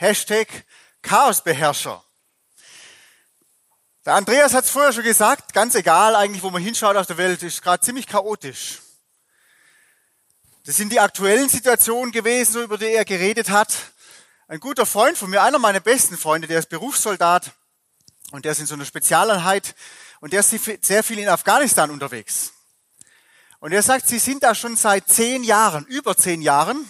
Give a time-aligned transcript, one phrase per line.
[0.00, 0.48] Hashtag
[1.02, 2.02] Chaosbeherrscher.
[4.06, 7.18] Der Andreas hat es vorher schon gesagt, ganz egal eigentlich, wo man hinschaut auf der
[7.18, 8.78] Welt, ist gerade ziemlich chaotisch.
[10.64, 13.74] Das sind die aktuellen Situationen gewesen, so über die er geredet hat.
[14.48, 17.52] Ein guter Freund von mir, einer meiner besten Freunde, der ist Berufssoldat
[18.30, 19.74] und der ist in so einer Spezialeinheit
[20.20, 20.50] und der ist
[20.82, 22.54] sehr viel in Afghanistan unterwegs.
[23.58, 26.88] Und er sagt, sie sind da schon seit zehn Jahren, über zehn Jahren.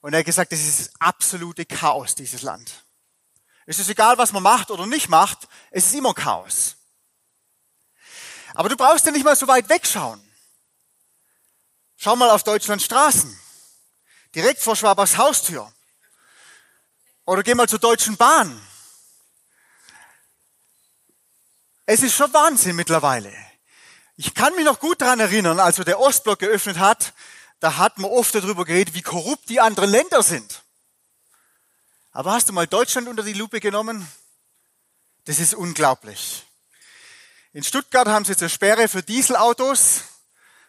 [0.00, 2.84] Und er hat gesagt, das ist das absolute Chaos, dieses Land.
[3.66, 6.76] Es ist egal, was man macht oder nicht macht, es ist immer Chaos.
[8.54, 10.20] Aber du brauchst ja nicht mal so weit wegschauen.
[11.96, 13.38] Schau mal auf Deutschlands Straßen.
[14.34, 15.72] Direkt vor Schwabers Haustür.
[17.26, 18.60] Oder geh mal zur Deutschen Bahn.
[21.86, 23.32] Es ist schon Wahnsinn mittlerweile.
[24.16, 27.12] Ich kann mich noch gut daran erinnern, als der Ostblock geöffnet hat,
[27.60, 30.62] da hat man oft darüber geredet, wie korrupt die anderen Länder sind.
[32.12, 34.10] Aber hast du mal Deutschland unter die Lupe genommen?
[35.26, 36.44] Das ist unglaublich.
[37.52, 40.02] In Stuttgart haben sie jetzt eine Sperre für Dieselautos,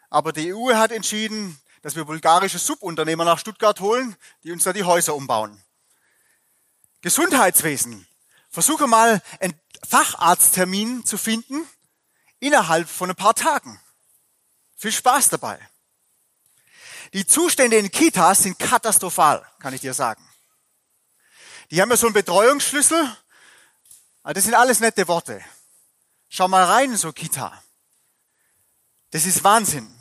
[0.09, 4.73] aber die EU hat entschieden, dass wir bulgarische Subunternehmer nach Stuttgart holen, die uns da
[4.73, 5.63] die Häuser umbauen.
[7.01, 8.05] Gesundheitswesen.
[8.49, 11.67] Versuche mal einen Facharzttermin zu finden
[12.39, 13.79] innerhalb von ein paar Tagen.
[14.75, 15.70] Viel Spaß dabei.
[17.13, 20.25] Die Zustände in Kitas sind katastrophal, kann ich dir sagen.
[21.69, 23.17] Die haben ja so einen Betreuungsschlüssel.
[24.23, 25.43] Das sind alles nette Worte.
[26.29, 27.61] Schau mal rein in so Kita.
[29.11, 29.93] Das ist Wahnsinn.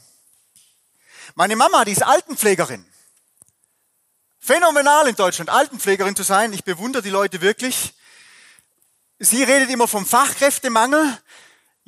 [1.34, 2.86] Meine Mama, die ist Altenpflegerin.
[4.38, 6.52] Phänomenal in Deutschland, Altenpflegerin zu sein.
[6.52, 7.94] Ich bewundere die Leute wirklich.
[9.18, 11.20] Sie redet immer vom Fachkräftemangel.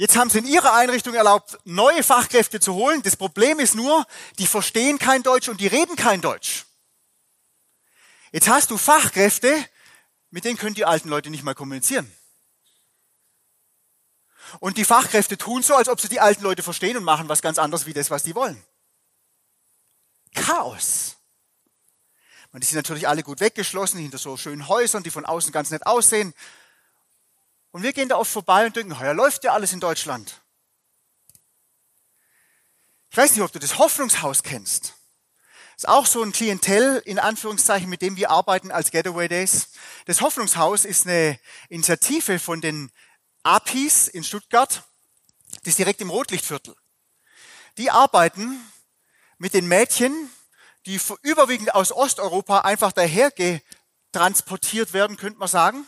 [0.02, 3.04] Jetzt haben sie in ihrer Einrichtung erlaubt, neue Fachkräfte zu holen.
[3.04, 4.04] Das Problem ist nur,
[4.40, 6.66] die verstehen kein Deutsch und die reden kein Deutsch.
[8.32, 9.64] Jetzt hast du Fachkräfte,
[10.30, 12.12] mit denen können die alten Leute nicht mal kommunizieren.
[14.58, 17.40] Und die Fachkräfte tun so, als ob sie die alten Leute verstehen und machen was
[17.40, 18.60] ganz anderes wie das, was die wollen.
[20.34, 21.14] Chaos.
[22.50, 25.70] Und die sind natürlich alle gut weggeschlossen hinter so schönen Häusern, die von außen ganz
[25.70, 26.34] nett aussehen.
[27.72, 30.42] Und wir gehen da oft vorbei und denken, ja, läuft ja alles in Deutschland.
[33.10, 34.94] Ich weiß nicht, ob du das Hoffnungshaus kennst.
[35.74, 39.68] Das ist auch so ein Klientel, in Anführungszeichen, mit dem wir arbeiten als Getaway Days.
[40.04, 41.38] Das Hoffnungshaus ist eine
[41.70, 42.92] Initiative von den
[43.42, 44.84] APIs in Stuttgart.
[45.64, 46.76] Die ist direkt im Rotlichtviertel.
[47.78, 48.60] Die arbeiten
[49.38, 50.30] mit den Mädchen,
[50.84, 53.32] die überwiegend aus Osteuropa einfach daher
[54.12, 55.86] transportiert werden, könnte man sagen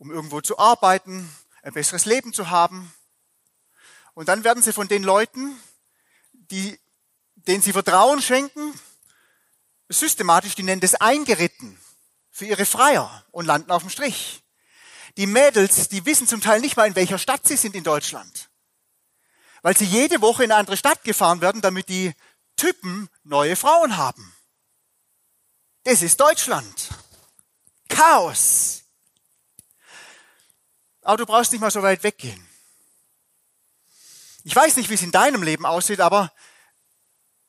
[0.00, 1.30] um irgendwo zu arbeiten,
[1.62, 2.92] ein besseres Leben zu haben.
[4.14, 5.54] Und dann werden sie von den Leuten,
[6.32, 6.80] die,
[7.34, 8.72] denen sie Vertrauen schenken,
[9.90, 11.78] systematisch, die nennen das eingeritten
[12.30, 14.42] für ihre Freier und landen auf dem Strich.
[15.18, 18.48] Die Mädels, die wissen zum Teil nicht mal, in welcher Stadt sie sind in Deutschland.
[19.60, 22.14] Weil sie jede Woche in eine andere Stadt gefahren werden, damit die
[22.56, 24.34] Typen neue Frauen haben.
[25.82, 26.88] Das ist Deutschland.
[27.90, 28.80] Chaos.
[31.02, 32.46] Aber du brauchst nicht mal so weit weggehen.
[34.44, 36.32] Ich weiß nicht, wie es in deinem Leben aussieht, aber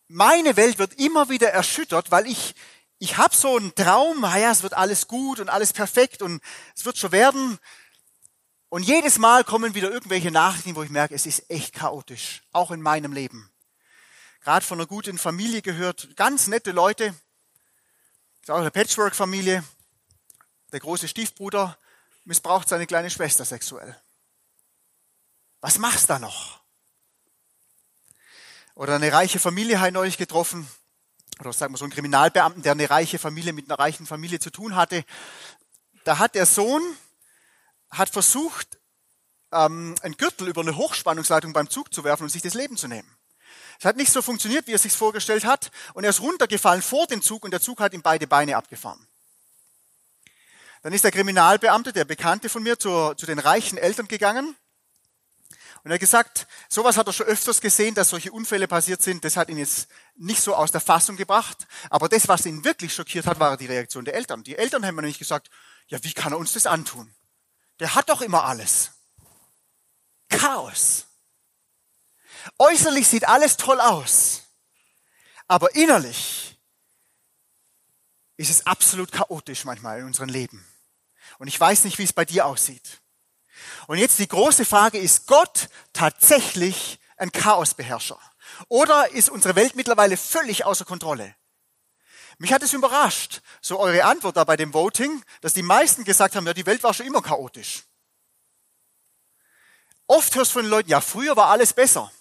[0.07, 2.53] meine Welt wird immer wieder erschüttert, weil ich,
[2.99, 6.41] ich habe so einen Traum, naja, es wird alles gut und alles perfekt und
[6.75, 7.59] es wird schon werden.
[8.67, 12.71] Und jedes Mal kommen wieder irgendwelche Nachrichten, wo ich merke, es ist echt chaotisch, auch
[12.71, 13.49] in meinem Leben.
[14.41, 17.13] Gerade von einer guten Familie gehört, ganz nette Leute,
[18.41, 19.63] ist auch eine Patchwork-Familie,
[20.71, 21.77] der große Stiefbruder
[22.23, 23.99] missbraucht seine kleine Schwester sexuell.
[25.59, 26.61] Was machst du da noch?
[28.75, 30.69] Oder eine reiche Familie ich neulich getroffen,
[31.39, 34.49] oder sagen wir so einen Kriminalbeamten, der eine reiche Familie mit einer reichen Familie zu
[34.49, 35.03] tun hatte.
[36.03, 36.81] Da hat der Sohn
[37.89, 38.79] hat versucht,
[39.51, 42.87] ähm, einen Gürtel über eine Hochspannungsleitung beim Zug zu werfen und sich das Leben zu
[42.87, 43.17] nehmen.
[43.79, 47.07] Es hat nicht so funktioniert, wie er sich vorgestellt hat, und er ist runtergefallen vor
[47.07, 49.07] den Zug und der Zug hat ihm beide Beine abgefahren.
[50.81, 54.55] Dann ist der Kriminalbeamte, der Bekannte von mir, zu, zu den reichen Eltern gegangen
[55.83, 59.25] und er hat gesagt, sowas hat er schon öfters gesehen, dass solche Unfälle passiert sind.
[59.25, 61.65] Das hat ihn jetzt nicht so aus der Fassung gebracht.
[61.89, 64.43] Aber das, was ihn wirklich schockiert hat, war die Reaktion der Eltern.
[64.43, 65.49] Die Eltern haben mir nämlich gesagt,
[65.87, 67.13] ja, wie kann er uns das antun?
[67.79, 68.91] Der hat doch immer alles.
[70.29, 71.07] Chaos.
[72.59, 74.43] Äußerlich sieht alles toll aus.
[75.47, 76.59] Aber innerlich
[78.37, 80.65] ist es absolut chaotisch manchmal in unserem Leben.
[81.41, 83.01] Und ich weiß nicht, wie es bei dir aussieht.
[83.87, 88.19] Und jetzt die große Frage, ist Gott tatsächlich ein Chaosbeherrscher?
[88.67, 91.35] Oder ist unsere Welt mittlerweile völlig außer Kontrolle?
[92.37, 96.35] Mich hat es überrascht, so eure Antwort da bei dem Voting, dass die meisten gesagt
[96.35, 97.85] haben, ja, die Welt war schon immer chaotisch.
[100.05, 102.11] Oft hörst du von den Leuten, ja, früher war alles besser.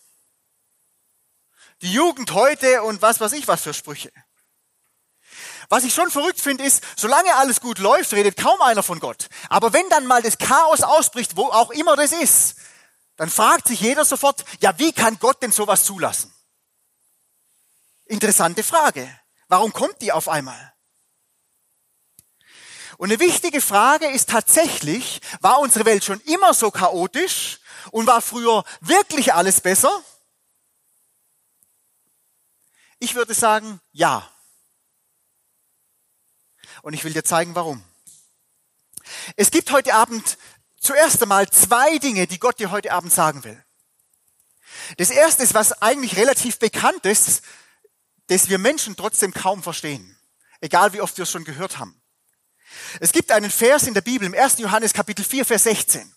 [1.82, 4.10] Die Jugend heute und was weiß ich was für Sprüche.
[5.70, 9.28] Was ich schon verrückt finde, ist, solange alles gut läuft, redet kaum einer von Gott.
[9.48, 12.56] Aber wenn dann mal das Chaos ausbricht, wo auch immer das ist,
[13.14, 16.34] dann fragt sich jeder sofort, ja, wie kann Gott denn sowas zulassen?
[18.06, 19.08] Interessante Frage.
[19.46, 20.72] Warum kommt die auf einmal?
[22.96, 27.60] Und eine wichtige Frage ist tatsächlich, war unsere Welt schon immer so chaotisch
[27.92, 30.02] und war früher wirklich alles besser?
[32.98, 34.28] Ich würde sagen, ja.
[36.82, 37.82] Und ich will dir zeigen, warum.
[39.36, 40.38] Es gibt heute Abend
[40.78, 43.62] zuerst einmal zwei Dinge, die Gott dir heute Abend sagen will.
[44.96, 47.42] Das erste ist, was eigentlich relativ bekannt ist,
[48.28, 50.16] das wir Menschen trotzdem kaum verstehen.
[50.60, 52.00] Egal wie oft wir es schon gehört haben.
[53.00, 54.58] Es gibt einen Vers in der Bibel, im 1.
[54.58, 56.14] Johannes Kapitel 4, Vers 16.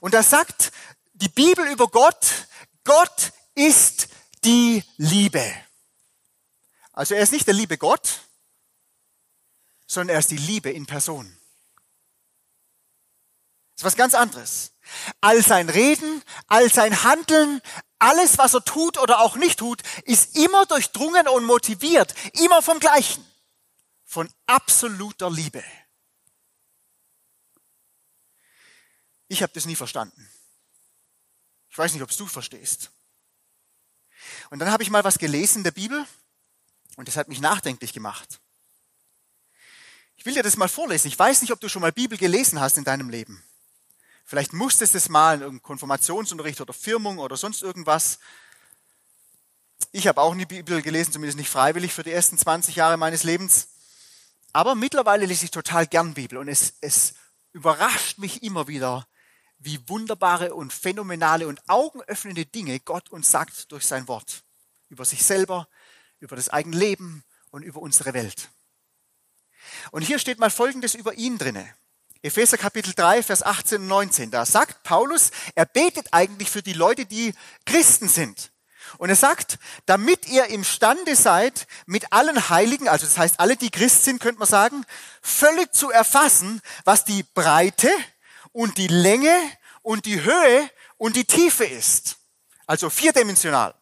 [0.00, 0.72] Und da sagt
[1.14, 2.46] die Bibel über Gott,
[2.84, 4.08] Gott ist
[4.44, 5.44] die Liebe.
[6.92, 8.22] Also er ist nicht der liebe Gott,
[9.86, 11.26] sondern er ist die Liebe in Person.
[13.74, 14.72] Das ist was ganz anderes.
[15.20, 17.60] All sein Reden, all sein Handeln,
[17.98, 22.80] alles, was er tut oder auch nicht tut, ist immer durchdrungen und motiviert, immer vom
[22.80, 23.24] Gleichen,
[24.04, 25.62] von absoluter Liebe.
[29.28, 30.30] Ich habe das nie verstanden.
[31.68, 32.90] Ich weiß nicht, ob es du verstehst.
[34.50, 36.06] Und dann habe ich mal was gelesen in der Bibel
[36.96, 38.40] und das hat mich nachdenklich gemacht.
[40.16, 41.08] Ich will dir das mal vorlesen.
[41.08, 43.42] Ich weiß nicht, ob du schon mal Bibel gelesen hast in deinem Leben.
[44.24, 48.18] Vielleicht musstest du es mal in irgendeinem Konfirmationsunterricht oder Firmung oder sonst irgendwas.
[49.92, 53.22] Ich habe auch nie Bibel gelesen, zumindest nicht freiwillig für die ersten 20 Jahre meines
[53.22, 53.68] Lebens.
[54.52, 57.14] Aber mittlerweile lese ich total gern Bibel und es, es
[57.52, 59.06] überrascht mich immer wieder,
[59.58, 64.42] wie wunderbare und phänomenale und augenöffnende Dinge Gott uns sagt durch sein Wort.
[64.88, 65.68] Über sich selber,
[66.20, 68.50] über das eigene Leben und über unsere Welt.
[69.90, 71.68] Und hier steht mal Folgendes über ihn drinne.
[72.22, 74.30] Epheser Kapitel 3, Vers 18 und 19.
[74.30, 77.34] Da sagt Paulus, er betet eigentlich für die Leute, die
[77.64, 78.50] Christen sind.
[78.98, 83.70] Und er sagt, damit ihr imstande seid, mit allen Heiligen, also das heißt alle, die
[83.70, 84.84] Christ sind, könnte man sagen,
[85.22, 87.90] völlig zu erfassen, was die Breite
[88.52, 89.36] und die Länge
[89.82, 92.16] und die Höhe und die Tiefe ist.
[92.66, 93.74] Also vierdimensional.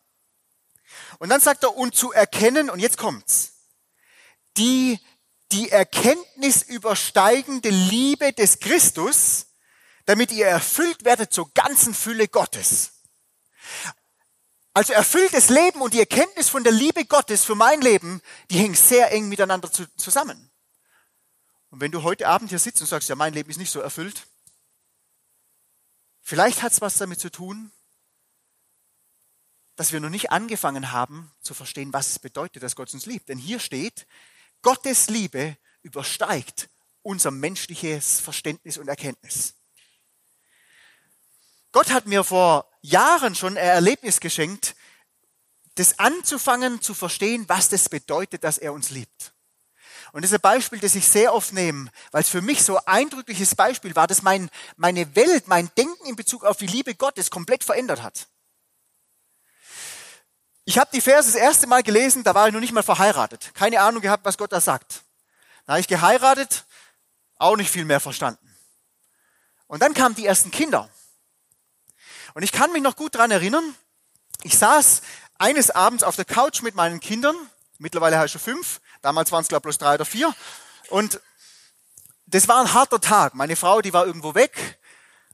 [1.19, 3.53] Und dann sagt er, und zu erkennen, und jetzt kommt's,
[4.57, 4.99] die
[5.53, 9.47] die Erkenntnis übersteigende Liebe des Christus,
[10.07, 12.93] damit ihr erfüllt werdet zur ganzen Fülle Gottes.
[14.73, 18.21] Also erfülltes Leben und die Erkenntnis von der Liebe Gottes für mein Leben,
[18.51, 20.51] die hängen sehr eng miteinander zusammen.
[21.71, 23.81] Und wenn du heute Abend hier sitzt und sagst, ja, mein Leben ist nicht so
[23.81, 24.27] erfüllt,
[26.21, 27.71] vielleicht hat es was damit zu tun,
[29.77, 33.29] dass wir noch nicht angefangen haben zu verstehen, was es bedeutet, dass Gott uns liebt.
[33.29, 34.07] Denn hier steht,
[34.65, 36.71] Gottes Liebe übersteigt
[37.03, 39.55] unser menschliches Verständnis und Erkenntnis.
[41.71, 44.75] Gott hat mir vor Jahren schon ein Erlebnis geschenkt,
[45.75, 49.35] das anzufangen zu verstehen, was das bedeutet, dass er uns liebt.
[50.13, 52.77] Und das ist ein Beispiel, das ich sehr oft nehme, weil es für mich so
[52.77, 56.95] ein eindrückliches Beispiel war, dass mein, meine Welt, mein Denken in Bezug auf die Liebe
[56.95, 58.29] Gottes komplett verändert hat.
[60.65, 63.53] Ich habe die Verse das erste Mal gelesen, da war ich noch nicht mal verheiratet.
[63.55, 65.03] Keine Ahnung gehabt, was Gott da sagt.
[65.67, 66.65] Da habe ich geheiratet,
[67.37, 68.41] auch nicht viel mehr verstanden.
[69.67, 70.89] Und dann kamen die ersten Kinder.
[72.35, 73.75] Und ich kann mich noch gut dran erinnern,
[74.43, 75.03] ich saß
[75.39, 77.37] eines Abends auf der Couch mit meinen Kindern,
[77.79, 80.35] mittlerweile habe ich schon fünf, damals waren es glaube ich bloß drei oder vier.
[80.91, 81.21] Und
[82.27, 83.35] das war ein harter Tag.
[83.35, 84.79] Meine Frau, die war irgendwo weg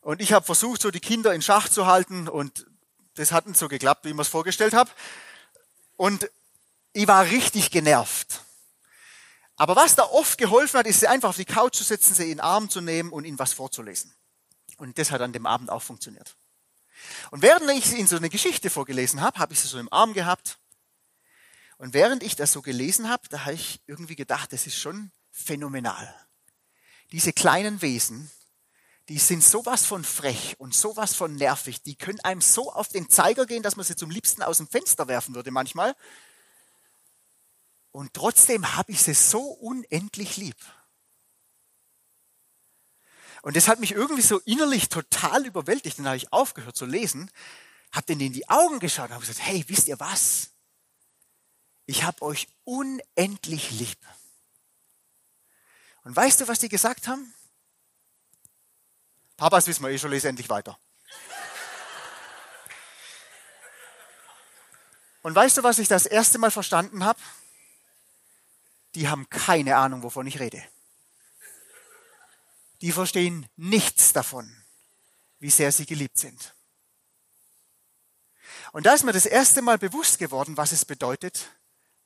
[0.01, 2.67] und ich habe versucht, so die Kinder in Schach zu halten und
[3.21, 4.91] das hat nicht so geklappt, wie ich mir es vorgestellt habe.
[5.97, 6.31] Und
[6.93, 8.41] ich war richtig genervt.
[9.57, 12.25] Aber was da oft geholfen hat, ist, sie einfach auf die Couch zu setzen, sie
[12.25, 14.15] in den Arm zu nehmen und ihnen was vorzulesen.
[14.79, 16.37] Und das hat an dem Abend auch funktioniert.
[17.31, 20.15] Und während ich ihnen so eine Geschichte vorgelesen habe, habe ich sie so im Arm
[20.15, 20.59] gehabt.
[21.77, 25.13] Und während ich das so gelesen habe, da habe ich irgendwie gedacht, das ist schon
[25.31, 26.15] phänomenal.
[27.13, 28.31] Diese kleinen Wesen,
[29.11, 31.83] die sind sowas von frech und sowas von nervig.
[31.83, 34.69] Die können einem so auf den Zeiger gehen, dass man sie zum liebsten aus dem
[34.69, 35.97] Fenster werfen würde manchmal.
[37.91, 40.55] Und trotzdem habe ich sie so unendlich lieb.
[43.43, 45.99] Und das hat mich irgendwie so innerlich total überwältigt.
[45.99, 47.33] Dann habe ich aufgehört zu lesen,
[47.91, 50.51] habe denen in die Augen geschaut und habe gesagt, hey, wisst ihr was?
[51.85, 53.99] Ich habe euch unendlich lieb.
[56.05, 57.35] Und weißt du, was die gesagt haben?
[59.41, 60.79] Papas wissen wir eh schon, lese endlich weiter.
[65.23, 67.19] Und weißt du, was ich das erste Mal verstanden habe?
[68.95, 70.63] Die haben keine Ahnung, wovon ich rede.
[72.83, 74.63] Die verstehen nichts davon,
[75.39, 76.55] wie sehr sie geliebt sind.
[78.73, 81.49] Und da ist mir das erste Mal bewusst geworden, was es bedeutet,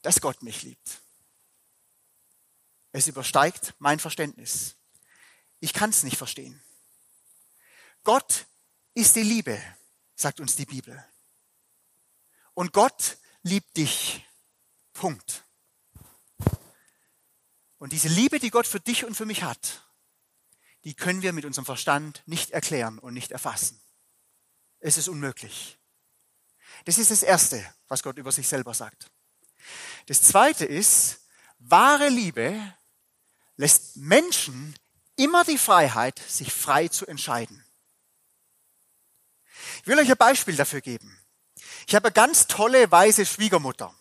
[0.03, 1.03] dass Gott mich liebt.
[2.93, 4.77] Es übersteigt mein Verständnis.
[5.59, 6.64] Ich kann es nicht verstehen.
[8.05, 8.47] Gott
[8.95, 9.61] ist die Liebe,
[10.15, 11.05] sagt uns die Bibel.
[12.53, 14.25] Und Gott liebt dich.
[14.93, 15.45] Punkt.
[17.79, 19.83] Und diese Liebe, die Gott für dich und für mich hat,
[20.85, 23.81] die können wir mit unserem Verstand nicht erklären und nicht erfassen.
[24.81, 25.79] Es ist unmöglich.
[26.85, 29.11] Das ist das Erste, was Gott über sich selber sagt.
[30.07, 31.21] Das Zweite ist,
[31.59, 32.75] wahre Liebe
[33.57, 34.75] lässt Menschen
[35.17, 37.65] immer die Freiheit, sich frei zu entscheiden.
[39.83, 41.19] Ich will euch ein Beispiel dafür geben.
[41.87, 43.95] Ich habe eine ganz tolle, weise Schwiegermutter.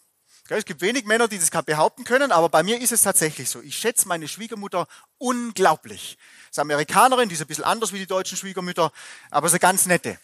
[0.49, 3.61] Es gibt wenig Männer, die das behaupten können, aber bei mir ist es tatsächlich so.
[3.61, 6.17] Ich schätze meine Schwiegermutter unglaublich.
[6.43, 8.91] Sie ist Amerikanerin, die ist ein bisschen anders wie die deutschen Schwiegermütter,
[9.31, 10.19] aber sie ist eine ganz nette.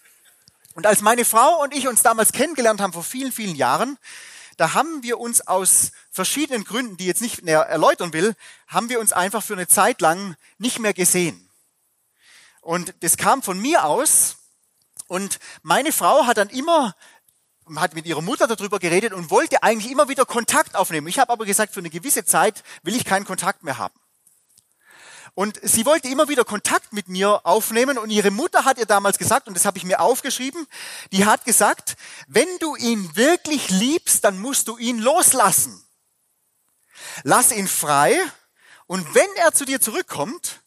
[0.75, 3.97] Und als meine Frau und ich uns damals kennengelernt haben vor vielen, vielen Jahren,
[4.57, 8.35] da haben wir uns aus verschiedenen Gründen, die ich jetzt nicht näher erläutern will,
[8.67, 11.49] haben wir uns einfach für eine Zeit lang nicht mehr gesehen.
[12.61, 14.35] Und das kam von mir aus.
[15.09, 16.95] Und meine Frau hat dann immer
[17.75, 21.07] hat mit ihrer Mutter darüber geredet und wollte eigentlich immer wieder Kontakt aufnehmen.
[21.07, 23.93] Ich habe aber gesagt, für eine gewisse Zeit will ich keinen Kontakt mehr haben.
[25.35, 29.17] Und sie wollte immer wieder Kontakt mit mir aufnehmen und ihre Mutter hat ihr damals
[29.17, 30.65] gesagt, und das habe ich mir aufgeschrieben,
[31.11, 31.95] die hat gesagt,
[32.27, 35.83] wenn du ihn wirklich liebst, dann musst du ihn loslassen.
[37.23, 38.19] Lass ihn frei
[38.87, 40.61] und wenn er zu dir zurückkommt,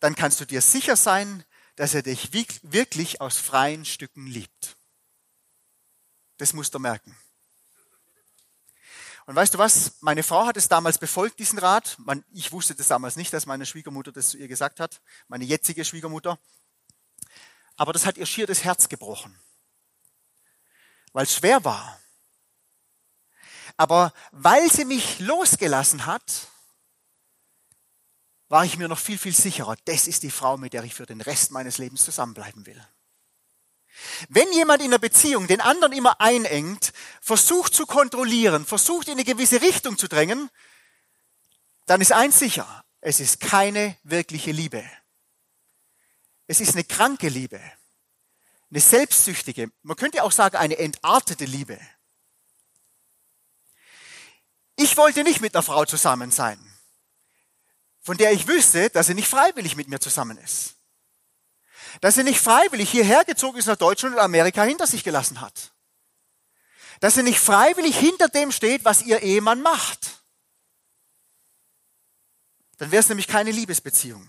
[0.00, 1.44] dann kannst du dir sicher sein,
[1.76, 4.76] dass er dich wirklich aus freien Stücken liebt.
[6.38, 7.16] Das musst du merken.
[9.26, 10.00] Und weißt du was?
[10.00, 11.98] Meine Frau hat es damals befolgt, diesen Rat.
[12.32, 15.00] Ich wusste das damals nicht, dass meine Schwiegermutter das zu ihr gesagt hat.
[15.26, 16.38] Meine jetzige Schwiegermutter.
[17.76, 19.38] Aber das hat ihr schier das Herz gebrochen.
[21.12, 22.00] Weil es schwer war.
[23.76, 26.48] Aber weil sie mich losgelassen hat,
[28.48, 29.76] war ich mir noch viel, viel sicherer.
[29.84, 32.80] Das ist die Frau, mit der ich für den Rest meines Lebens zusammenbleiben will.
[34.28, 39.24] Wenn jemand in einer Beziehung den anderen immer einengt, versucht zu kontrollieren, versucht in eine
[39.24, 40.50] gewisse Richtung zu drängen,
[41.86, 44.84] dann ist eins sicher, es ist keine wirkliche Liebe.
[46.46, 47.60] Es ist eine kranke Liebe,
[48.70, 51.80] eine selbstsüchtige, man könnte auch sagen eine entartete Liebe.
[54.76, 56.58] Ich wollte nicht mit einer Frau zusammen sein,
[58.06, 60.76] von der ich wüsste, dass sie nicht freiwillig mit mir zusammen ist
[62.00, 65.72] dass er nicht freiwillig hierher gezogen ist nach Deutschland und Amerika hinter sich gelassen hat.
[67.00, 70.22] Dass er nicht freiwillig hinter dem steht, was ihr Ehemann macht.
[72.78, 74.26] Dann wäre es nämlich keine Liebesbeziehung.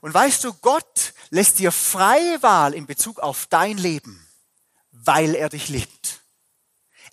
[0.00, 4.26] Und weißt du, Gott lässt dir freie Wahl in Bezug auf dein Leben,
[4.90, 6.20] weil er dich liebt.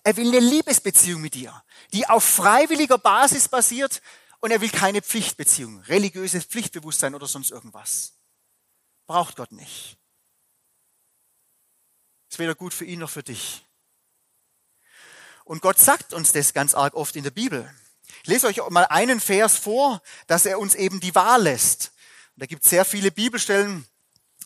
[0.04, 4.00] Er will eine Liebesbeziehung mit dir, die auf freiwilliger Basis basiert
[4.40, 8.14] und er will keine Pflichtbeziehung, religiöses Pflichtbewusstsein oder sonst irgendwas.
[9.06, 9.98] Braucht Gott nicht.
[12.30, 13.64] Ist weder gut für ihn noch für dich.
[15.44, 17.72] Und Gott sagt uns das ganz arg oft in der Bibel.
[18.22, 21.92] Ich lese euch mal einen Vers vor, dass er uns eben die Wahl lässt.
[22.34, 23.86] Und da gibt es sehr viele Bibelstellen,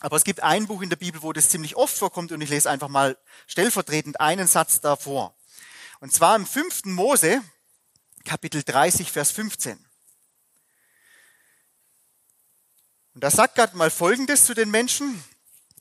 [0.01, 2.51] aber es gibt ein Buch in der Bibel, wo das ziemlich oft vorkommt und ich
[2.51, 5.37] lese einfach mal stellvertretend einen Satz davor.
[6.01, 7.43] Und zwar im fünften Mose,
[8.25, 9.79] Kapitel 30, Vers 15.
[13.15, 15.23] Und da sagt Gott mal Folgendes zu den Menschen.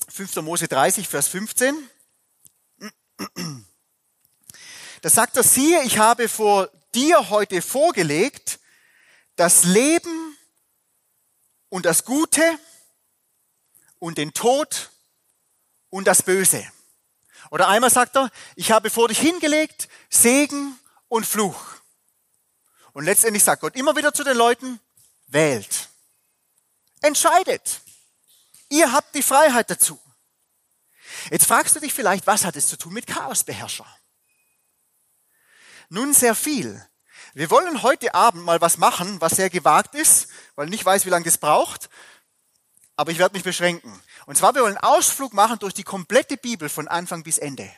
[0.10, 0.38] 5.
[0.38, 1.90] Mose 30, Vers 15.
[5.02, 8.60] Da sagt er, siehe, ich habe vor dir heute vorgelegt
[9.36, 10.38] das Leben
[11.70, 12.44] und das Gute
[14.00, 14.92] und den Tod
[15.90, 16.70] und das Böse.
[17.50, 21.81] Oder einmal sagt er, ich habe vor dich hingelegt Segen und Fluch.
[22.94, 24.80] Und letztendlich sagt Gott immer wieder zu den Leuten,
[25.28, 25.90] wählt.
[27.02, 27.82] Entscheidet.
[28.70, 30.00] Ihr habt die Freiheit dazu.
[31.30, 33.88] Jetzt fragst du dich vielleicht, was hat es zu tun mit Chaosbeherrscher?
[35.90, 36.86] Nun sehr viel.
[37.34, 41.06] Wir wollen heute Abend mal was machen, was sehr gewagt ist, weil ich nicht weiß,
[41.06, 41.90] wie lange das braucht,
[42.96, 44.02] aber ich werde mich beschränken.
[44.26, 47.72] Und zwar, wir wollen einen Ausflug machen durch die komplette Bibel von Anfang bis Ende.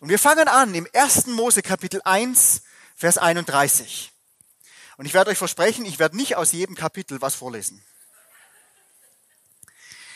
[0.00, 1.26] Und wir fangen an im 1.
[1.28, 2.62] Mose Kapitel 1,
[2.94, 4.12] Vers 31.
[4.96, 7.84] Und ich werde euch versprechen, ich werde nicht aus jedem Kapitel was vorlesen.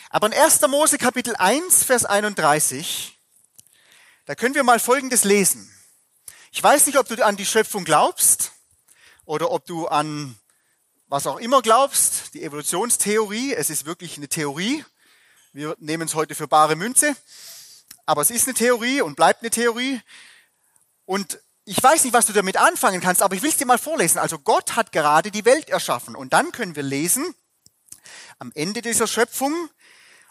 [0.09, 0.61] Aber in 1.
[0.67, 3.17] Mose Kapitel 1, Vers 31,
[4.25, 5.71] da können wir mal Folgendes lesen.
[6.51, 8.53] Ich weiß nicht, ob du an die Schöpfung glaubst
[9.25, 10.39] oder ob du an
[11.07, 13.53] was auch immer glaubst, die Evolutionstheorie.
[13.53, 14.85] Es ist wirklich eine Theorie.
[15.53, 17.15] Wir nehmen es heute für bare Münze.
[18.05, 20.01] Aber es ist eine Theorie und bleibt eine Theorie.
[21.05, 23.77] Und ich weiß nicht, was du damit anfangen kannst, aber ich will es dir mal
[23.77, 24.17] vorlesen.
[24.17, 26.15] Also Gott hat gerade die Welt erschaffen.
[26.15, 27.35] Und dann können wir lesen,
[28.39, 29.69] am Ende dieser Schöpfung,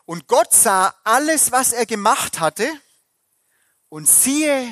[0.05, 2.69] und Gott sah alles, was er gemacht hatte,
[3.89, 4.69] und siehe,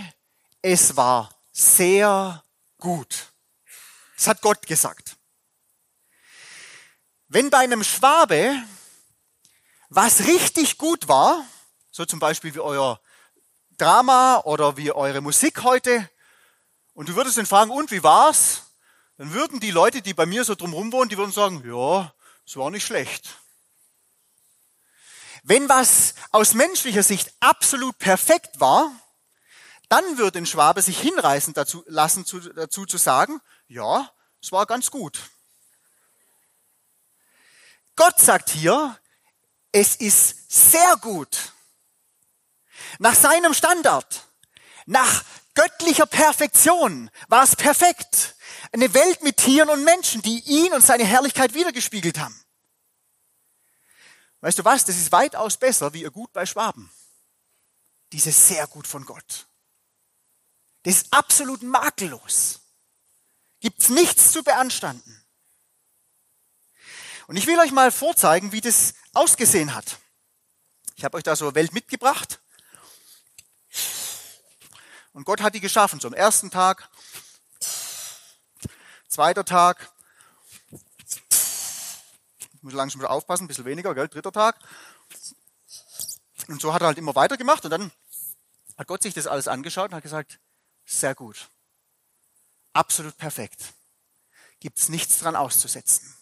[0.61, 2.43] es war sehr
[2.79, 3.29] gut.
[4.17, 5.17] Das hat Gott gesagt.
[7.29, 8.61] Wenn bei einem Schwabe
[9.89, 11.45] was richtig gut war,
[11.93, 13.01] so zum Beispiel wie euer
[13.79, 16.11] Drama oder wie eure Musik heute,
[16.97, 18.63] und du würdest ihn fragen, und wie war's?
[19.19, 22.13] Dann würden die Leute, die bei mir so drumherum wohnen, die würden sagen, ja,
[22.47, 23.37] es war nicht schlecht.
[25.43, 28.91] Wenn was aus menschlicher Sicht absolut perfekt war,
[29.91, 34.11] dann würde ein Schwabe sich hinreißen dazu, lassen, zu, dazu zu sagen, ja,
[34.43, 35.21] es war ganz gut.
[37.95, 38.99] Gott sagt hier,
[39.71, 41.53] es ist sehr gut.
[42.99, 44.27] Nach seinem Standard,
[44.87, 45.25] nach
[45.57, 48.37] göttlicher Perfektion war es perfekt.
[48.73, 52.39] Eine Welt mit Tieren und Menschen, die ihn und seine Herrlichkeit wiedergespiegelt haben.
[54.41, 54.85] Weißt du was?
[54.85, 56.91] Das ist weitaus besser wie ihr Gut bei Schwaben.
[58.13, 59.49] Dieses sehr gut von Gott.
[60.85, 62.61] Das ist absolut makellos.
[63.59, 65.27] Gibt's nichts zu beanstanden.
[67.27, 69.99] Und ich will euch mal vorzeigen, wie das ausgesehen hat.
[70.95, 72.41] Ich habe euch da so eine Welt mitgebracht.
[75.17, 75.99] Und Gott hat die geschaffen.
[75.99, 76.91] So am ersten Tag,
[79.09, 79.91] zweiter Tag.
[82.53, 84.09] Ich muss langsam aufpassen, ein bisschen weniger, gell?
[84.09, 84.59] dritter Tag.
[86.49, 87.65] Und so hat er halt immer weitergemacht.
[87.65, 87.91] Und dann
[88.77, 90.39] hat Gott sich das alles angeschaut und hat gesagt,
[90.85, 91.49] sehr gut.
[92.75, 93.73] Absolut perfekt.
[94.61, 96.15] Gibt es nichts dran auszusetzen.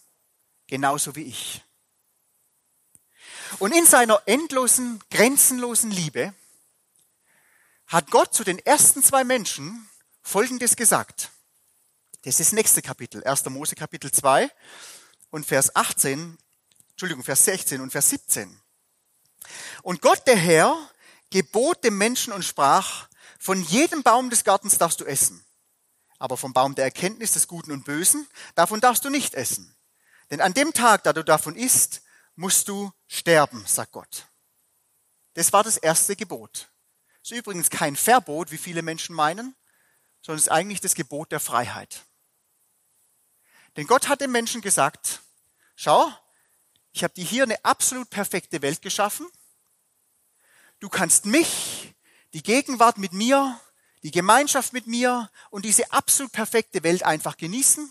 [0.69, 1.65] Genauso wie ich.
[3.59, 6.33] Und in seiner endlosen, grenzenlosen Liebe
[7.95, 9.89] hat Gott zu den ersten zwei Menschen
[10.21, 11.31] Folgendes gesagt.
[12.23, 13.45] Das ist das nächste Kapitel, 1.
[13.51, 14.51] Mose Kapitel 2
[15.31, 16.37] und Vers 18,
[16.91, 18.61] Entschuldigung, Vers 16 und Vers 17.
[19.83, 20.77] Und Gott der Herr
[21.31, 25.45] gebot dem Menschen und sprach, von jedem Baum des Gartens darfst du essen.
[26.19, 28.27] Aber vom Baum der Erkenntnis des Guten und Bösen,
[28.57, 29.73] davon darfst du nicht essen.
[30.33, 32.03] Denn an dem Tag, da du davon isst,
[32.35, 34.27] musst du sterben, sagt Gott.
[35.35, 36.74] Das war das erste Gebot.
[37.25, 39.57] Ist übrigens kein Verbot, wie viele Menschen meinen,
[40.21, 42.05] sondern es ist eigentlich das Gebot der Freiheit.
[43.77, 45.23] Denn Gott hat dem Menschen gesagt,
[45.75, 46.13] schau,
[46.93, 49.27] ich habe dir hier eine absolut perfekte Welt geschaffen.
[50.81, 51.95] Du kannst mich
[52.35, 53.59] die Gegenwart mit mir,
[54.03, 57.91] die Gemeinschaft mit mir und diese absolut perfekte Welt einfach genießen.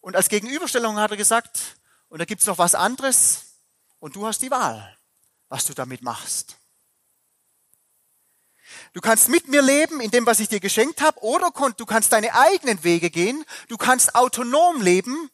[0.00, 3.56] Und als Gegenüberstellung hat er gesagt, und da gibt's noch was anderes
[3.98, 4.96] und du hast die Wahl,
[5.48, 6.61] was du damit machst.
[8.92, 12.12] Du kannst mit mir leben in dem, was ich dir geschenkt habe, oder du kannst
[12.12, 15.30] deine eigenen Wege gehen, du kannst autonom leben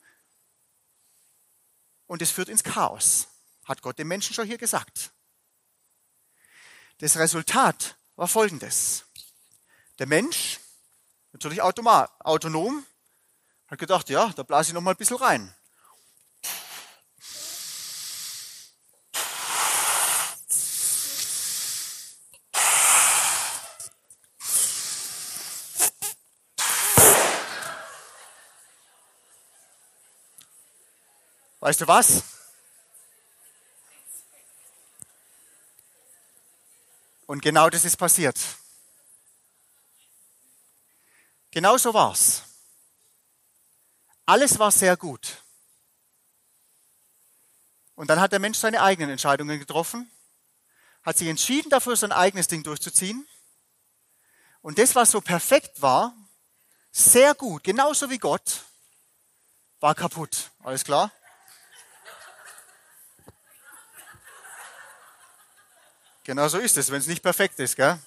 [2.06, 3.26] und es führt ins Chaos,
[3.64, 5.12] hat Gott dem Menschen schon hier gesagt.
[6.98, 9.04] Das Resultat war folgendes.
[9.98, 10.60] Der Mensch,
[11.32, 12.86] natürlich autonom,
[13.66, 15.52] hat gedacht, ja, da blase ich noch mal ein bisschen rein.
[31.68, 32.22] Weißt du was?
[37.26, 38.40] Und genau das ist passiert.
[41.50, 42.44] Genau so war's.
[44.24, 45.42] Alles war sehr gut.
[47.96, 50.10] Und dann hat der Mensch seine eigenen Entscheidungen getroffen,
[51.02, 53.28] hat sich entschieden dafür, sein eigenes Ding durchzuziehen.
[54.62, 56.16] Und das, was so perfekt war,
[56.92, 58.64] sehr gut, genauso wie Gott,
[59.80, 60.50] war kaputt.
[60.60, 61.12] Alles klar?
[66.28, 67.98] Genau so ist es, wenn es nicht perfekt ist, gell?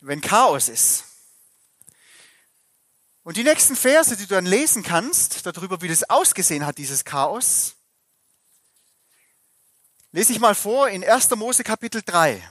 [0.00, 1.04] Wenn Chaos ist.
[3.22, 7.06] Und die nächsten Verse, die du dann lesen kannst, darüber, wie das ausgesehen hat, dieses
[7.06, 7.76] Chaos,
[10.12, 11.30] lese ich mal vor in 1.
[11.30, 12.46] Mose Kapitel 3.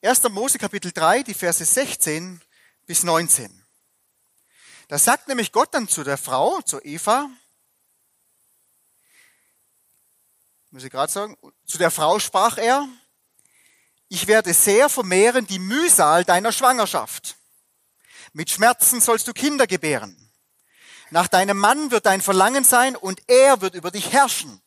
[0.00, 0.22] 1.
[0.28, 2.40] Mose Kapitel 3, die Verse 16
[2.86, 3.66] bis 19.
[4.86, 7.28] Da sagt nämlich Gott dann zu der Frau, zu Eva,
[10.70, 12.86] muss ich gerade sagen, zu der Frau sprach er,
[14.08, 17.36] ich werde sehr vermehren die Mühsal deiner Schwangerschaft.
[18.32, 20.30] Mit Schmerzen sollst du Kinder gebären.
[21.10, 24.60] Nach deinem Mann wird dein Verlangen sein und er wird über dich herrschen.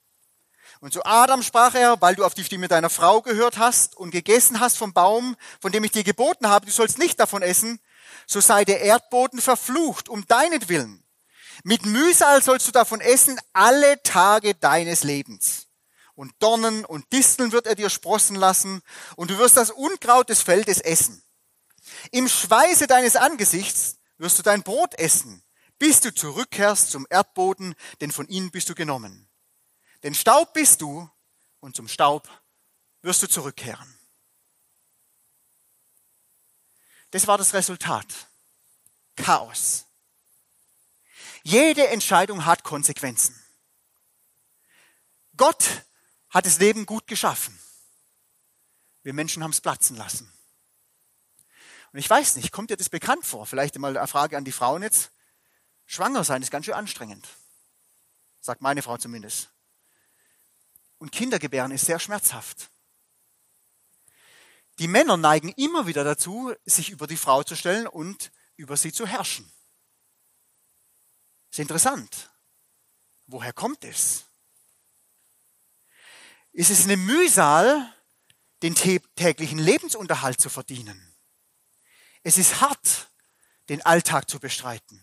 [0.80, 4.10] Und zu Adam sprach er, weil du auf die Stimme deiner Frau gehört hast und
[4.10, 7.80] gegessen hast vom Baum, von dem ich dir geboten habe, du sollst nicht davon essen,
[8.26, 11.04] so sei der Erdboden verflucht um deinetwillen.
[11.64, 15.68] Mit Mühsal sollst du davon essen alle Tage deines Lebens.
[16.16, 18.82] Und Dornen und Disteln wird er dir sprossen lassen,
[19.16, 21.24] und du wirst das Unkraut des Feldes essen.
[22.12, 25.44] Im Schweiße deines Angesichts wirst du dein Brot essen,
[25.80, 29.30] bis du zurückkehrst zum Erdboden, denn von ihnen bist du genommen.
[30.04, 31.10] Denn Staub bist du
[31.60, 32.30] und zum Staub
[33.02, 33.98] wirst du zurückkehren.
[37.12, 38.08] Das war das Resultat.
[39.16, 39.86] Chaos.
[41.44, 43.36] Jede Entscheidung hat Konsequenzen.
[45.36, 45.86] Gott
[46.32, 47.58] hat das Leben gut geschaffen.
[49.04, 50.32] Wir Menschen haben es platzen lassen.
[51.92, 53.46] Und ich weiß nicht, kommt dir das bekannt vor?
[53.46, 55.12] Vielleicht mal eine Frage an die Frauen jetzt.
[55.86, 57.28] Schwanger sein ist ganz schön anstrengend.
[58.40, 59.50] Sagt meine Frau zumindest.
[60.98, 62.70] Und Kindergebären ist sehr schmerzhaft.
[64.80, 68.94] Die Männer neigen immer wieder dazu, sich über die Frau zu stellen und über sie
[68.94, 69.52] zu herrschen.
[71.50, 72.32] Ist interessant.
[73.28, 74.26] Woher kommt es?
[76.54, 77.94] Ist es eine Mühsal,
[78.62, 81.02] den täglichen Lebensunterhalt zu verdienen?
[82.24, 83.10] Es ist hart,
[83.70, 85.02] den Alltag zu bestreiten.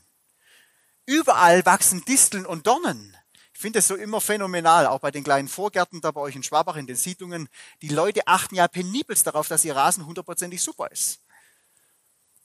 [1.06, 3.16] Überall wachsen Disteln und Dornen.
[3.54, 6.42] Ich finde es so immer phänomenal, auch bei den kleinen Vorgärten da bei euch in
[6.42, 7.48] Schwabach in den Siedlungen.
[7.82, 11.20] Die Leute achten ja penibelst darauf, dass ihr Rasen hundertprozentig super ist.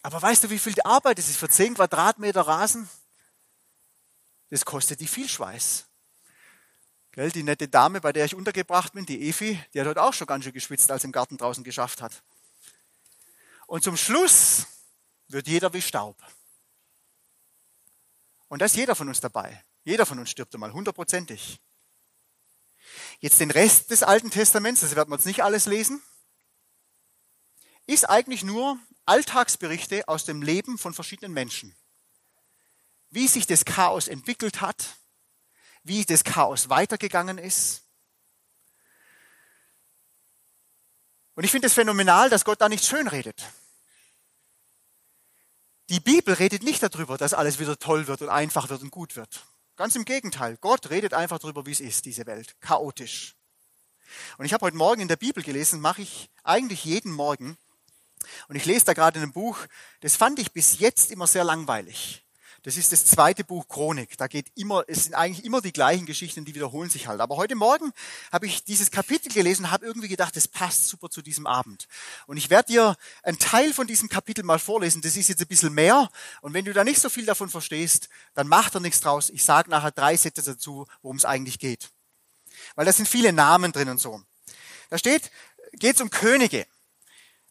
[0.02, 2.90] Aber weißt du, wie viel Arbeit es ist für 10 Quadratmeter Rasen?
[4.50, 5.86] Das kostet die viel Schweiß.
[7.14, 10.16] Gell, die nette Dame, bei der ich untergebracht bin, die Efi, die hat heute auch
[10.16, 12.24] schon ganz schön geschwitzt, als im Garten draußen geschafft hat.
[13.68, 14.66] Und zum Schluss
[15.28, 16.18] wird jeder wie Staub.
[18.48, 19.64] Und da ist jeder von uns dabei.
[19.84, 21.60] Jeder von uns stirbt einmal, hundertprozentig.
[23.20, 26.02] Jetzt den Rest des Alten Testaments, das werden wir uns nicht alles lesen,
[27.86, 31.76] ist eigentlich nur Alltagsberichte aus dem Leben von verschiedenen Menschen.
[33.12, 34.98] Wie sich das Chaos entwickelt hat,
[35.84, 37.84] wie das Chaos weitergegangen ist.
[41.36, 43.44] Und ich finde es phänomenal, dass Gott da nicht schön redet.
[45.90, 49.16] Die Bibel redet nicht darüber, dass alles wieder toll wird und einfach wird und gut
[49.16, 49.46] wird.
[49.76, 50.58] Ganz im Gegenteil.
[50.58, 52.56] Gott redet einfach darüber, wie es ist, diese Welt.
[52.62, 53.36] Chaotisch.
[54.38, 57.58] Und ich habe heute Morgen in der Bibel gelesen, mache ich eigentlich jeden Morgen.
[58.48, 59.58] Und ich lese da gerade in einem Buch,
[60.02, 62.24] das fand ich bis jetzt immer sehr langweilig.
[62.64, 64.18] Das ist das zweite Buch Chronik.
[64.18, 67.20] Da geht immer, es sind eigentlich immer die gleichen Geschichten, die wiederholen sich halt.
[67.20, 67.92] Aber heute Morgen
[68.32, 71.90] habe ich dieses Kapitel gelesen und habe irgendwie gedacht, das passt super zu diesem Abend.
[72.26, 75.02] Und ich werde dir einen Teil von diesem Kapitel mal vorlesen.
[75.02, 76.10] Das ist jetzt ein bisschen mehr.
[76.40, 79.30] Und wenn du da nicht so viel davon verstehst, dann mach da nichts draus.
[79.30, 81.90] Ich sage nachher drei Sätze dazu, worum es eigentlich geht.
[82.76, 84.22] Weil da sind viele Namen drin und so.
[84.90, 85.32] Da steht,
[85.74, 86.66] geht es um Könige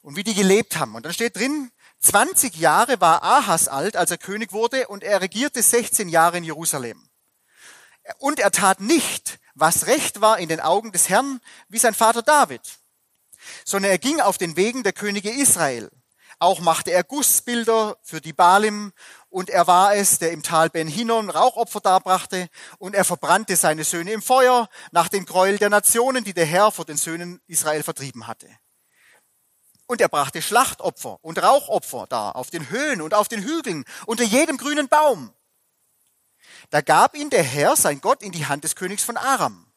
[0.01, 0.95] und wie die gelebt haben.
[0.95, 1.71] Und dann steht drin,
[2.03, 6.45] 20 Jahre war Ahas alt, als er König wurde, und er regierte 16 Jahre in
[6.45, 7.09] Jerusalem.
[8.19, 12.23] Und er tat nicht, was recht war in den Augen des Herrn, wie sein Vater
[12.23, 12.63] David,
[13.65, 15.91] sondern er ging auf den Wegen der Könige Israel.
[16.41, 18.93] Auch machte er Gussbilder für die Balim,
[19.29, 23.85] und er war es, der im Tal Ben Hinnom Rauchopfer darbrachte, und er verbrannte seine
[23.85, 27.85] Söhne im Feuer nach den Gräuel der Nationen, die der Herr vor den Söhnen Israel
[27.85, 28.49] vertrieben hatte.
[29.93, 34.25] Und er brachte Schlachtopfer und Rauchopfer da auf den Höhen und auf den Hügeln, unter
[34.25, 35.35] jedem grünen Baum.
[36.71, 39.71] Da gab ihn der Herr, sein Gott, in die Hand des Königs von Aram.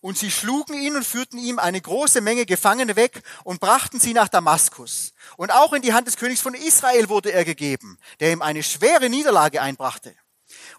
[0.00, 4.14] Und sie schlugen ihn und führten ihm eine große Menge Gefangene weg und brachten sie
[4.14, 5.12] nach Damaskus.
[5.36, 8.62] Und auch in die Hand des Königs von Israel wurde er gegeben, der ihm eine
[8.62, 10.16] schwere Niederlage einbrachte.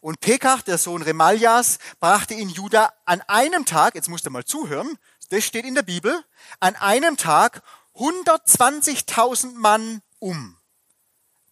[0.01, 4.45] Und Pekach, der Sohn Remaljas, brachte ihn Juda an einem Tag, jetzt musst du mal
[4.45, 4.97] zuhören,
[5.29, 6.23] das steht in der Bibel,
[6.59, 7.61] an einem Tag
[7.97, 10.57] 120.000 Mann um.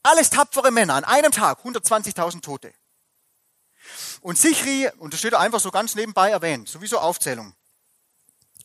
[0.04, 2.74] Alles tapfere Männer, an einem Tag 120.000 Tote.
[4.22, 7.56] Und Sichri, und das steht einfach so ganz nebenbei erwähnt, sowieso Aufzählung.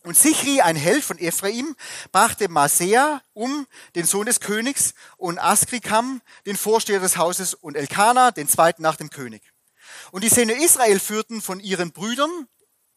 [0.03, 1.77] Und Sichri, ein Held von Ephraim,
[2.11, 8.31] brachte Masea um, den Sohn des Königs, und Askrikam, den Vorsteher des Hauses, und Elkanah,
[8.31, 9.43] den zweiten nach dem König.
[10.11, 12.49] Und die Söhne Israel führten von ihren Brüdern,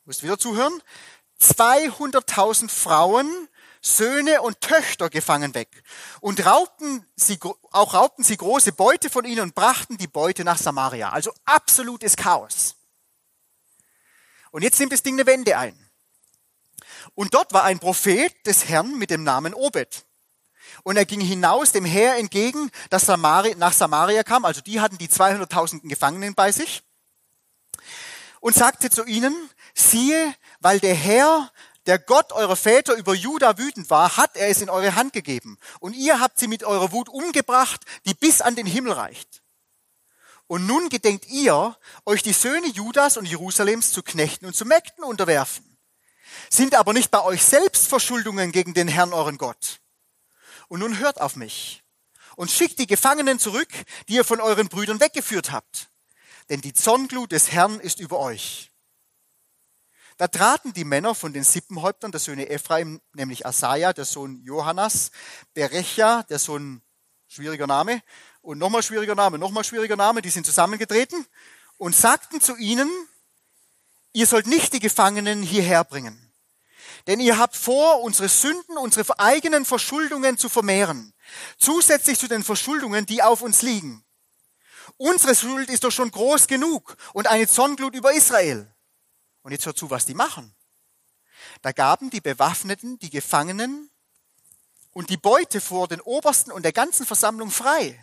[0.05, 0.81] musst wieder zuhören,
[1.41, 3.49] 200.000 Frauen
[3.85, 5.83] Söhne und Töchter gefangen weg
[6.21, 7.37] und raubten sie,
[7.71, 11.09] auch raubten sie große Beute von ihnen und brachten die Beute nach Samaria.
[11.09, 12.75] Also absolutes Chaos.
[14.51, 15.77] Und jetzt nimmt das Ding eine Wende ein.
[17.13, 20.05] Und dort war ein Prophet des Herrn mit dem Namen Obed.
[20.83, 24.45] Und er ging hinaus dem Heer entgegen, das Samari, nach Samaria kam.
[24.45, 26.83] Also die hatten die 200.000 Gefangenen bei sich.
[28.39, 29.35] Und sagte zu ihnen,
[29.73, 31.51] siehe, weil der Herr,
[31.85, 35.57] der Gott eurer Väter über Juda wütend war, hat er es in eure Hand gegeben.
[35.79, 39.41] Und ihr habt sie mit eurer Wut umgebracht, die bis an den Himmel reicht.
[40.47, 45.03] Und nun gedenkt ihr, euch die Söhne Judas und Jerusalems zu Knechten und zu Mägden
[45.03, 45.77] unterwerfen.
[46.49, 49.79] Sind aber nicht bei euch selbst Verschuldungen gegen den Herrn euren Gott.
[50.67, 51.83] Und nun hört auf mich
[52.35, 53.69] und schickt die Gefangenen zurück,
[54.07, 55.89] die ihr von euren Brüdern weggeführt habt.
[56.49, 58.72] Denn die Zornglut des Herrn ist über euch.
[60.17, 65.11] Da traten die Männer von den Sippenhäuptern der Söhne Ephraim, nämlich Asaja, der Sohn Johannas,
[65.53, 66.81] Berecha, der Sohn,
[67.27, 68.01] schwieriger Name,
[68.41, 71.25] und nochmal schwieriger Name, nochmal schwieriger Name, die sind zusammengetreten
[71.77, 72.89] und sagten zu ihnen,
[74.11, 76.31] ihr sollt nicht die Gefangenen hierher bringen.
[77.07, 81.13] Denn ihr habt vor, unsere Sünden, unsere eigenen Verschuldungen zu vermehren,
[81.57, 84.05] zusätzlich zu den Verschuldungen, die auf uns liegen.
[84.97, 88.72] Unsere Schuld ist doch schon groß genug und eine Zornglut über Israel.
[89.43, 90.55] Und jetzt hört zu, was die machen.
[91.61, 93.89] Da gaben die Bewaffneten die Gefangenen
[94.91, 97.99] und die Beute vor den Obersten und der ganzen Versammlung frei.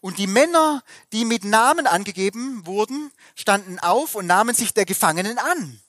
[0.00, 5.38] Und die Männer, die mit Namen angegeben wurden, standen auf und nahmen sich der Gefangenen
[5.38, 5.80] an.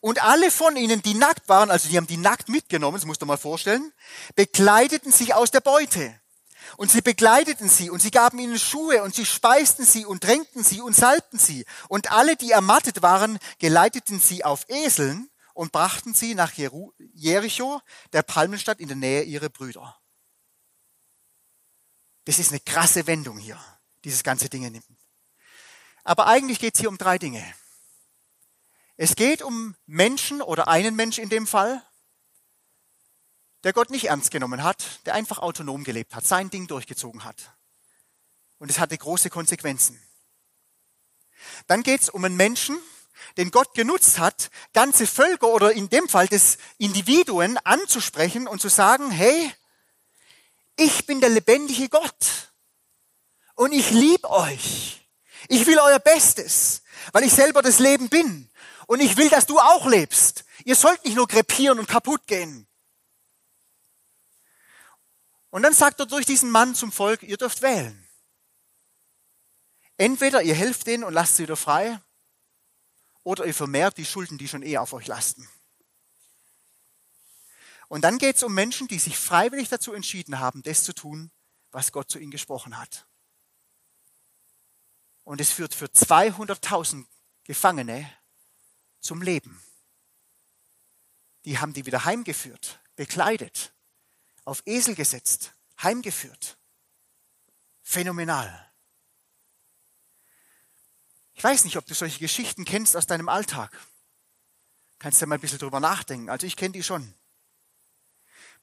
[0.00, 3.22] Und alle von ihnen, die nackt waren, also die haben die nackt mitgenommen, das musst
[3.22, 3.92] du mal vorstellen,
[4.34, 6.20] bekleideten sich aus der Beute.
[6.76, 10.62] Und sie begleiteten sie und sie gaben ihnen Schuhe und sie speisten sie und tränkten
[10.62, 11.64] sie und salbten sie.
[11.88, 17.80] Und alle, die ermattet waren, geleiteten sie auf Eseln und brachten sie nach Jericho,
[18.12, 19.98] der Palmenstadt in der Nähe ihrer Brüder.
[22.24, 23.58] Das ist eine krasse Wendung hier,
[24.04, 24.82] dieses ganze Ding.
[26.04, 27.42] Aber eigentlich geht es hier um drei Dinge.
[28.96, 31.82] Es geht um Menschen oder einen Menschen in dem Fall,
[33.68, 37.36] der Gott nicht ernst genommen hat, der einfach autonom gelebt hat, sein Ding durchgezogen hat.
[38.58, 40.02] Und es hatte große Konsequenzen.
[41.66, 42.78] Dann geht es um einen Menschen,
[43.36, 48.70] den Gott genutzt hat, ganze Völker oder in dem Fall des Individuen anzusprechen und zu
[48.70, 49.52] sagen, hey,
[50.76, 52.54] ich bin der lebendige Gott
[53.54, 55.06] und ich liebe euch.
[55.48, 56.80] Ich will euer Bestes,
[57.12, 58.48] weil ich selber das Leben bin.
[58.86, 60.46] Und ich will, dass du auch lebst.
[60.64, 62.67] Ihr sollt nicht nur krepieren und kaputt gehen.
[65.50, 68.06] Und dann sagt er durch diesen Mann zum Volk, ihr dürft wählen.
[69.96, 72.00] Entweder ihr helft denen und lasst sie wieder frei,
[73.24, 75.48] oder ihr vermehrt die Schulden, die schon eh auf euch lasten.
[77.88, 81.30] Und dann geht es um Menschen, die sich freiwillig dazu entschieden haben, das zu tun,
[81.70, 83.06] was Gott zu ihnen gesprochen hat.
[85.24, 87.06] Und es führt für 200.000
[87.44, 88.10] Gefangene
[89.00, 89.62] zum Leben.
[91.44, 93.74] Die haben die wieder heimgeführt, bekleidet,
[94.48, 96.56] auf Esel gesetzt, heimgeführt.
[97.82, 98.72] Phänomenal.
[101.34, 103.78] Ich weiß nicht, ob du solche Geschichten kennst aus deinem Alltag.
[104.98, 106.30] Kannst du mal ein bisschen drüber nachdenken.
[106.30, 107.14] Also ich kenne die schon.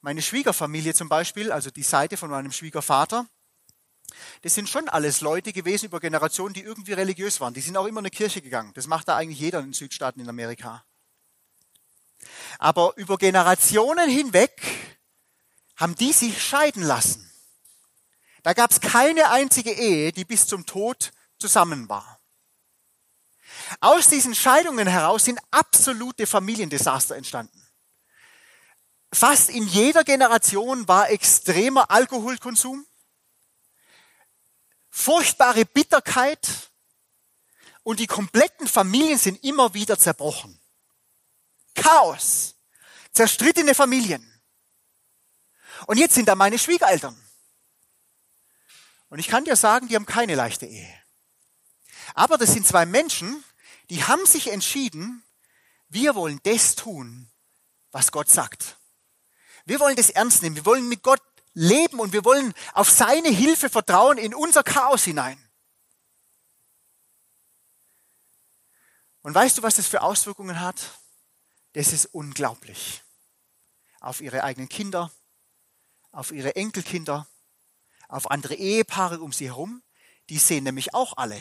[0.00, 3.26] Meine Schwiegerfamilie zum Beispiel, also die Seite von meinem Schwiegervater,
[4.42, 7.54] das sind schon alles Leute gewesen über Generationen, die irgendwie religiös waren.
[7.54, 8.72] Die sind auch immer in eine Kirche gegangen.
[8.74, 10.84] Das macht da eigentlich jeder in den Südstaaten in Amerika.
[12.58, 14.95] Aber über Generationen hinweg
[15.76, 17.30] haben die sich scheiden lassen.
[18.42, 22.20] Da gab es keine einzige Ehe, die bis zum Tod zusammen war.
[23.80, 27.62] Aus diesen Scheidungen heraus sind absolute Familiendesaster entstanden.
[29.12, 32.86] Fast in jeder Generation war extremer Alkoholkonsum,
[34.90, 36.70] furchtbare Bitterkeit
[37.82, 40.60] und die kompletten Familien sind immer wieder zerbrochen.
[41.74, 42.56] Chaos,
[43.12, 44.35] zerstrittene Familien.
[45.86, 47.16] Und jetzt sind da meine Schwiegereltern.
[49.08, 51.02] Und ich kann dir sagen, die haben keine leichte Ehe.
[52.14, 53.44] Aber das sind zwei Menschen,
[53.90, 55.22] die haben sich entschieden,
[55.88, 57.30] wir wollen das tun,
[57.92, 58.76] was Gott sagt.
[59.64, 60.56] Wir wollen das ernst nehmen.
[60.56, 65.04] Wir wollen mit Gott leben und wir wollen auf seine Hilfe vertrauen in unser Chaos
[65.04, 65.42] hinein.
[69.22, 71.00] Und weißt du, was das für Auswirkungen hat?
[71.72, 73.02] Das ist unglaublich.
[74.00, 75.10] Auf ihre eigenen Kinder,
[76.16, 77.28] auf ihre Enkelkinder,
[78.08, 79.82] auf andere Ehepaare um sie herum.
[80.30, 81.40] Die sehen nämlich auch alle.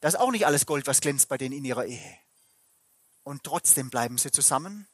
[0.00, 2.18] Das ist auch nicht alles Gold, was glänzt bei denen in ihrer Ehe.
[3.22, 4.88] Und trotzdem bleiben sie zusammen.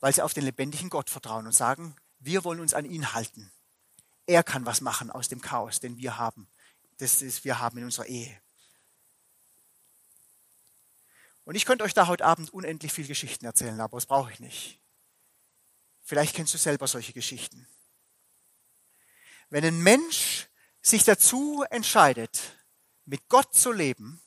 [0.00, 3.50] weil sie auf den lebendigen Gott vertrauen und sagen, wir wollen uns an ihn halten.
[4.26, 6.48] Er kann was machen aus dem Chaos, den wir haben,
[6.98, 8.40] das ist, wir haben in unserer Ehe.
[11.44, 14.40] Und ich könnte euch da heute Abend unendlich viel Geschichten erzählen, aber das brauche ich
[14.40, 14.78] nicht.
[16.06, 17.66] Vielleicht kennst du selber solche Geschichten.
[19.50, 20.46] Wenn ein Mensch
[20.80, 22.40] sich dazu entscheidet,
[23.06, 24.22] mit Gott zu leben,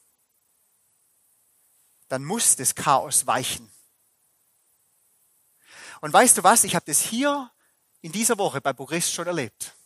[2.10, 3.72] dann muss das Chaos weichen.
[6.02, 6.66] Und weißt du was?
[6.66, 7.50] Ich habe das hier
[8.02, 9.78] in dieser Woche bei Progress schon erlebt.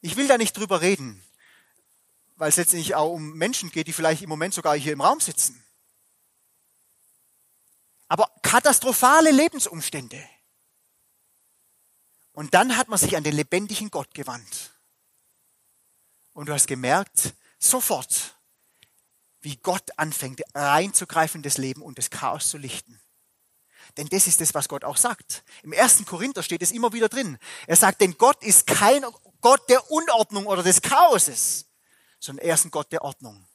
[0.00, 1.24] Ich will da nicht drüber reden,
[2.36, 5.18] weil es letztendlich auch um Menschen geht, die vielleicht im Moment sogar hier im Raum
[5.18, 5.63] sitzen.
[8.08, 10.22] Aber katastrophale Lebensumstände.
[12.32, 14.72] Und dann hat man sich an den lebendigen Gott gewandt.
[16.32, 18.34] Und du hast gemerkt, sofort,
[19.40, 23.00] wie Gott anfängt reinzugreifen in das Leben und das Chaos zu lichten.
[23.96, 25.44] Denn das ist das, was Gott auch sagt.
[25.62, 27.38] Im ersten Korinther steht es immer wieder drin.
[27.66, 29.04] Er sagt, denn Gott ist kein
[29.40, 31.66] Gott der Unordnung oder des Chaoses,
[32.18, 33.46] sondern er ist ein Gott der Ordnung.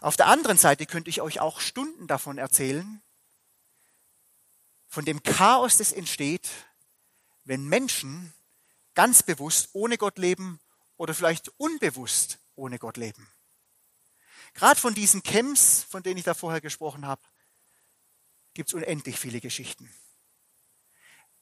[0.00, 3.02] Auf der anderen Seite könnte ich euch auch Stunden davon erzählen,
[4.86, 6.48] von dem Chaos, das entsteht,
[7.44, 8.32] wenn Menschen
[8.94, 10.60] ganz bewusst ohne Gott leben
[10.96, 13.28] oder vielleicht unbewusst ohne Gott leben.
[14.54, 17.22] Gerade von diesen Camps, von denen ich da vorher gesprochen habe,
[18.54, 19.92] gibt es unendlich viele Geschichten.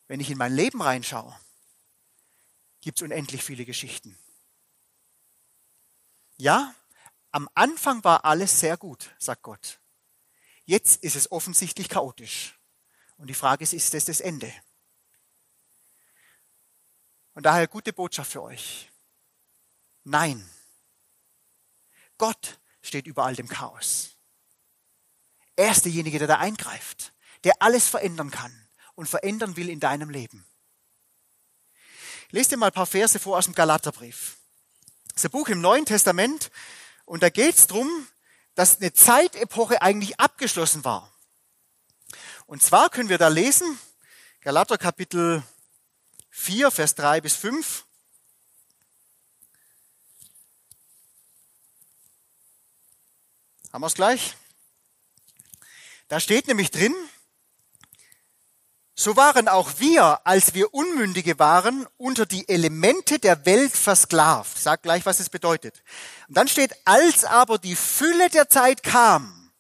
[0.09, 1.39] Wenn ich in mein Leben reinschaue,
[2.81, 4.19] gibt es unendlich viele Geschichten.
[6.39, 6.75] Ja,
[7.33, 9.81] am Anfang war alles sehr gut, sagt Gott.
[10.65, 12.59] Jetzt ist es offensichtlich chaotisch.
[13.17, 14.53] Und die Frage ist, ist das das Ende?
[17.35, 18.91] Und daher gute Botschaft für euch.
[20.05, 20.49] Nein.
[22.19, 24.11] Gott steht über all dem Chaos.
[25.57, 27.13] Er ist derjenige, der da eingreift,
[27.45, 30.47] der alles verändern kann und verändern will in deinem Leben.
[32.31, 34.37] Lest dir mal ein paar Verse vor aus dem Galaterbrief.
[35.09, 36.51] Das ist ein Buch im Neuen Testament
[37.13, 38.09] und da geht es darum,
[38.55, 41.13] dass eine Zeitepoche eigentlich abgeschlossen war.
[42.47, 43.79] Und zwar können wir da lesen,
[44.41, 45.43] Galater Kapitel
[46.31, 47.85] 4, Vers 3 bis 5.
[53.75, 54.35] Haben wir es gleich?
[56.09, 56.95] Da steht nämlich drin,
[58.95, 64.57] so waren auch wir, als wir Unmündige waren, unter die Elemente der Welt versklavt.
[64.57, 65.83] Ich sag gleich, was es bedeutet.
[66.29, 69.51] Und dann steht, als aber die Fülle der Zeit kam,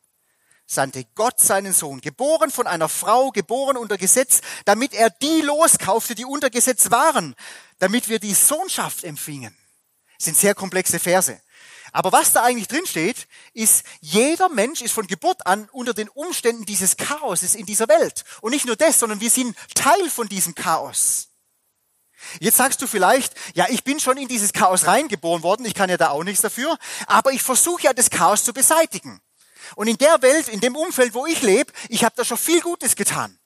[0.66, 6.14] sandte Gott seinen Sohn, geboren von einer Frau, geboren unter Gesetz, damit er die loskaufte,
[6.14, 7.34] die unter Gesetz waren,
[7.78, 9.56] damit wir die Sohnschaft empfingen.
[10.18, 11.40] Das sind sehr komplexe Verse.
[11.92, 16.08] Aber was da eigentlich drin steht, ist, jeder Mensch ist von Geburt an unter den
[16.08, 18.24] Umständen dieses Chaoses in dieser Welt.
[18.40, 21.28] Und nicht nur das, sondern wir sind Teil von diesem Chaos.
[22.40, 25.90] Jetzt sagst du vielleicht, ja, ich bin schon in dieses Chaos reingeboren worden, ich kann
[25.90, 29.20] ja da auch nichts dafür, aber ich versuche ja das Chaos zu beseitigen.
[29.74, 32.60] Und in der Welt, in dem Umfeld, wo ich lebe, ich habe da schon viel
[32.60, 33.38] Gutes getan.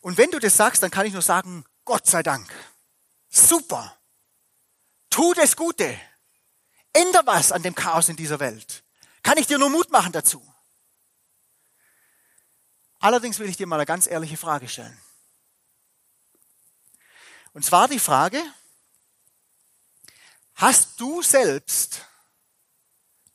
[0.00, 2.48] Und wenn du das sagst, dann kann ich nur sagen, Gott sei Dank.
[3.28, 3.96] Super.
[5.10, 5.98] Tu das Gute.
[6.98, 8.82] Änder was an dem Chaos in dieser Welt.
[9.22, 10.42] Kann ich dir nur Mut machen dazu.
[12.98, 14.98] Allerdings will ich dir mal eine ganz ehrliche Frage stellen.
[17.52, 18.42] Und zwar die Frage,
[20.54, 22.04] hast du selbst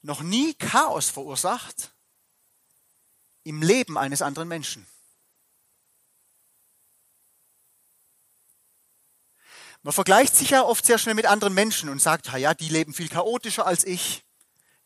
[0.01, 1.91] noch nie Chaos verursacht
[3.43, 4.85] im Leben eines anderen Menschen?
[9.83, 12.93] Man vergleicht sich ja oft sehr schnell mit anderen Menschen und sagt, ja, die leben
[12.93, 14.23] viel chaotischer als ich,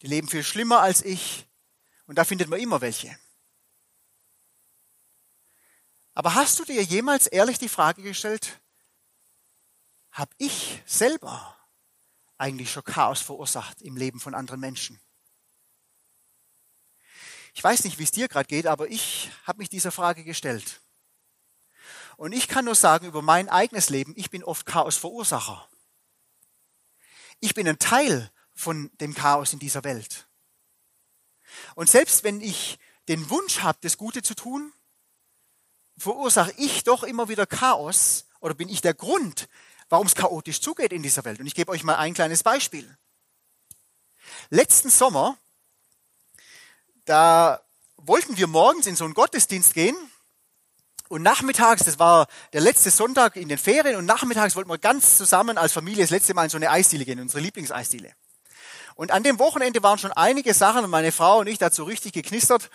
[0.01, 1.47] die leben viel schlimmer als ich.
[2.07, 3.15] Und da findet man immer welche.
[6.15, 8.59] Aber hast du dir jemals ehrlich die Frage gestellt,
[10.11, 11.55] habe ich selber
[12.39, 14.99] eigentlich schon Chaos verursacht im Leben von anderen Menschen?
[17.53, 20.81] Ich weiß nicht, wie es dir gerade geht, aber ich habe mich dieser Frage gestellt.
[22.17, 25.69] Und ich kann nur sagen über mein eigenes Leben, ich bin oft Chaosverursacher.
[27.39, 30.27] Ich bin ein Teil von dem Chaos in dieser Welt.
[31.75, 34.73] Und selbst wenn ich den Wunsch habe, das Gute zu tun,
[35.95, 39.47] verursache ich doch immer wieder Chaos oder bin ich der Grund,
[39.87, 41.39] warum es chaotisch zugeht in dieser Welt.
[41.39, 42.97] Und ich gebe euch mal ein kleines Beispiel.
[44.49, 45.37] Letzten Sommer,
[47.05, 47.61] da
[47.95, 49.95] wollten wir morgens in so einen Gottesdienst gehen
[51.09, 55.17] und nachmittags, das war der letzte Sonntag in den Ferien, und nachmittags wollten wir ganz
[55.17, 58.11] zusammen als Familie das letzte Mal in so eine Eisdiele gehen, unsere Lieblingseisdiele.
[58.95, 62.13] Und an dem Wochenende waren schon einige Sachen und meine Frau und ich dazu richtig
[62.13, 62.69] geknistert.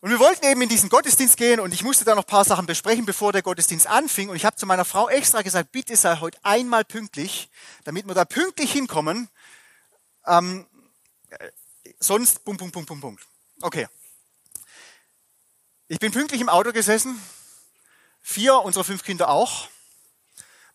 [0.00, 2.66] Und wir wollten eben in diesen Gottesdienst gehen und ich musste da noch paar Sachen
[2.66, 4.28] besprechen, bevor der Gottesdienst anfing.
[4.28, 7.48] Und ich habe zu meiner Frau extra gesagt, bitte sei heute einmal pünktlich,
[7.84, 9.28] damit wir da pünktlich hinkommen.
[10.26, 10.66] Ähm,
[11.30, 11.50] äh,
[11.98, 13.26] sonst, Punkt, Punkt, Punkt, Punkt, Punkt.
[13.60, 13.88] Okay.
[15.90, 17.18] Ich bin pünktlich im Auto gesessen,
[18.20, 19.68] vier unserer fünf Kinder auch.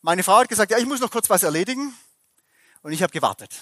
[0.01, 1.95] Meine Frau hat gesagt, ja, ich muss noch kurz was erledigen.
[2.81, 3.61] Und ich habe gewartet.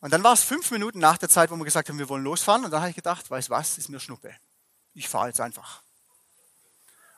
[0.00, 2.24] Und dann war es fünf Minuten nach der Zeit, wo wir gesagt haben, wir wollen
[2.24, 2.64] losfahren.
[2.64, 4.34] Und dann habe ich gedacht, weiß was, ist mir Schnuppe.
[4.94, 5.82] Ich fahre jetzt einfach.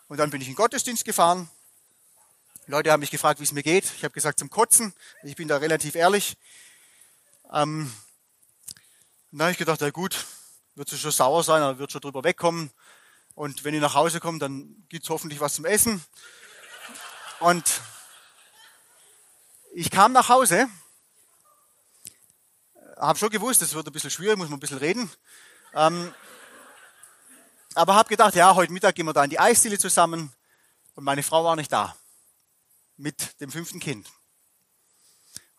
[0.08, 1.48] Und dann bin ich in den Gottesdienst gefahren.
[2.66, 3.84] Leute haben mich gefragt, wie es mir geht.
[3.84, 4.92] Ich habe gesagt, zum Kotzen.
[5.22, 6.36] Ich bin da relativ ehrlich.
[7.52, 7.94] Ähm,
[9.30, 10.26] und dann habe ich gedacht, ja gut,
[10.74, 12.70] wird sie schon sauer sein, aber wird schon drüber wegkommen.
[13.34, 16.04] Und wenn ich nach Hause komme, dann gibt es hoffentlich was zum Essen.
[17.40, 17.80] Und
[19.74, 20.68] ich kam nach Hause
[23.02, 25.10] habe schon gewusst, es wird ein bisschen schwierig, muss man ein bisschen reden.
[25.74, 26.14] Ähm,
[27.74, 30.32] aber habe gedacht, ja, heute Mittag gehen wir da in die Eisdiele zusammen.
[30.94, 31.96] Und meine Frau war nicht da.
[32.96, 34.08] Mit dem fünften Kind.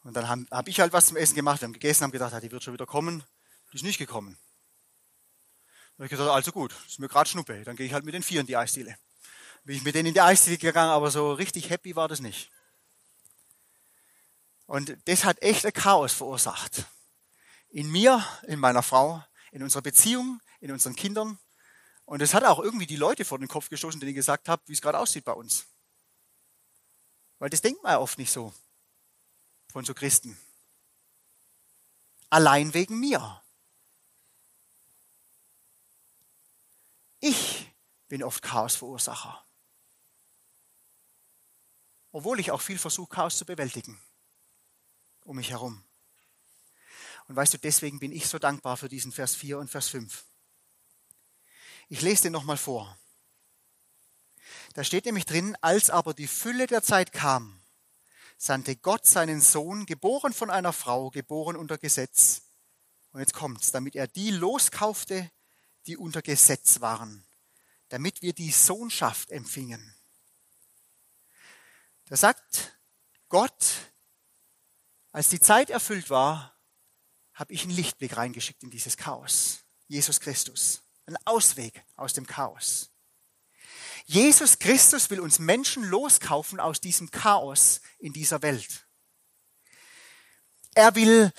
[0.04, 2.34] Und dann habe hab ich halt was zum Essen gemacht, wir haben gegessen, haben gedacht,
[2.34, 3.24] ja, die wird schon wieder kommen.
[3.72, 4.38] Die ist nicht gekommen.
[6.04, 7.64] Dann habe ich gedacht, also gut, ist mir gerade Schnuppe.
[7.64, 8.98] Dann gehe ich halt mit den vier in die Eisdiele.
[9.64, 12.52] Bin ich mit denen in die Eisdiele gegangen, aber so richtig happy war das nicht.
[14.66, 16.88] Und das hat echt ein Chaos verursacht
[17.70, 19.24] in mir, in meiner Frau,
[19.54, 21.40] in unserer Beziehung, in unseren Kindern.
[22.04, 24.62] Und es hat auch irgendwie die Leute vor den Kopf gestoßen, denen ich gesagt habe,
[24.66, 25.68] wie es gerade aussieht bei uns.
[27.40, 28.54] Weil das denkt man ja oft nicht so
[29.72, 30.38] von so Christen.
[32.30, 33.43] Allein wegen mir.
[37.26, 37.72] Ich
[38.10, 39.46] bin oft Chaosverursacher.
[42.12, 43.98] Obwohl ich auch viel versuche, Chaos zu bewältigen
[45.26, 45.82] um mich herum.
[47.30, 50.26] Und weißt du, deswegen bin ich so dankbar für diesen Vers 4 und Vers 5.
[51.88, 52.98] Ich lese den nochmal vor.
[54.74, 57.62] Da steht nämlich drin, als aber die Fülle der Zeit kam,
[58.38, 62.42] sandte Gott seinen Sohn, geboren von einer Frau, geboren unter Gesetz.
[63.14, 65.32] Und jetzt kommt's, damit er die loskaufte,
[65.88, 67.26] die unter Gesetz waren,
[67.90, 69.96] damit wir die Sohnschaft empfingen.
[72.06, 72.78] Da sagt
[73.30, 73.92] Gott,
[75.12, 76.58] als die Zeit erfüllt war,
[77.34, 79.64] habe ich einen Lichtblick reingeschickt in dieses Chaos.
[79.88, 80.82] Jesus Christus.
[81.06, 82.92] Ein Ausweg aus dem Chaos.
[84.06, 88.88] Jesus Christus will uns Menschen loskaufen aus diesem Chaos in dieser Welt.
[90.76, 91.32] Er will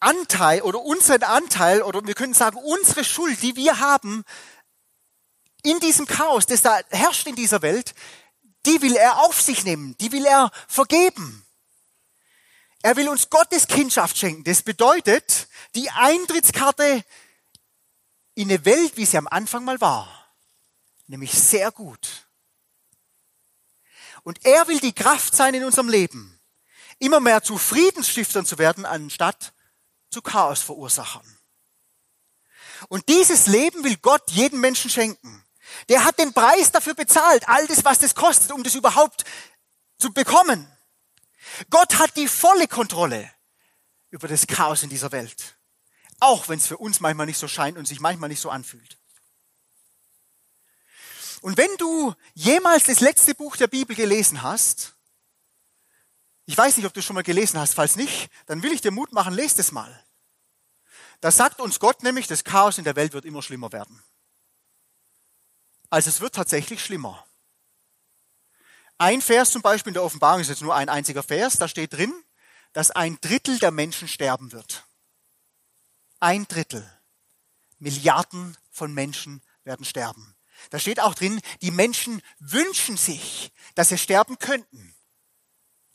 [0.00, 4.24] Anteil oder unseren Anteil oder wir können sagen unsere Schuld, die wir haben
[5.62, 7.94] in diesem Chaos, das da herrscht in dieser Welt,
[8.66, 11.44] die will er auf sich nehmen, die will er vergeben.
[12.82, 14.44] Er will uns Gottes Kindschaft schenken.
[14.44, 17.04] Das bedeutet die Eintrittskarte
[18.34, 20.32] in eine Welt, wie sie am Anfang mal war.
[21.06, 22.26] Nämlich sehr gut.
[24.22, 26.40] Und er will die Kraft sein in unserem Leben,
[26.98, 29.52] immer mehr zu Friedensstiftern zu werden, anstatt
[30.10, 31.38] zu Chaosverursachern.
[32.88, 35.44] Und dieses Leben will Gott jedem Menschen schenken.
[35.88, 39.24] Der hat den Preis dafür bezahlt, all das, was das kostet, um das überhaupt
[39.98, 40.70] zu bekommen.
[41.68, 43.30] Gott hat die volle Kontrolle
[44.10, 45.56] über das Chaos in dieser Welt.
[46.18, 48.98] Auch wenn es für uns manchmal nicht so scheint und sich manchmal nicht so anfühlt.
[51.40, 54.94] Und wenn du jemals das letzte Buch der Bibel gelesen hast,
[56.50, 58.90] ich weiß nicht, ob du schon mal gelesen hast, falls nicht, dann will ich dir
[58.90, 60.04] Mut machen, lest es mal.
[61.20, 64.02] Da sagt uns Gott nämlich, das Chaos in der Welt wird immer schlimmer werden.
[65.90, 67.24] Also es wird tatsächlich schlimmer.
[68.98, 71.92] Ein Vers zum Beispiel in der Offenbarung ist jetzt nur ein einziger Vers, da steht
[71.92, 72.12] drin,
[72.72, 74.84] dass ein Drittel der Menschen sterben wird.
[76.18, 76.84] Ein Drittel.
[77.78, 80.34] Milliarden von Menschen werden sterben.
[80.70, 84.96] Da steht auch drin, die Menschen wünschen sich, dass sie sterben könnten.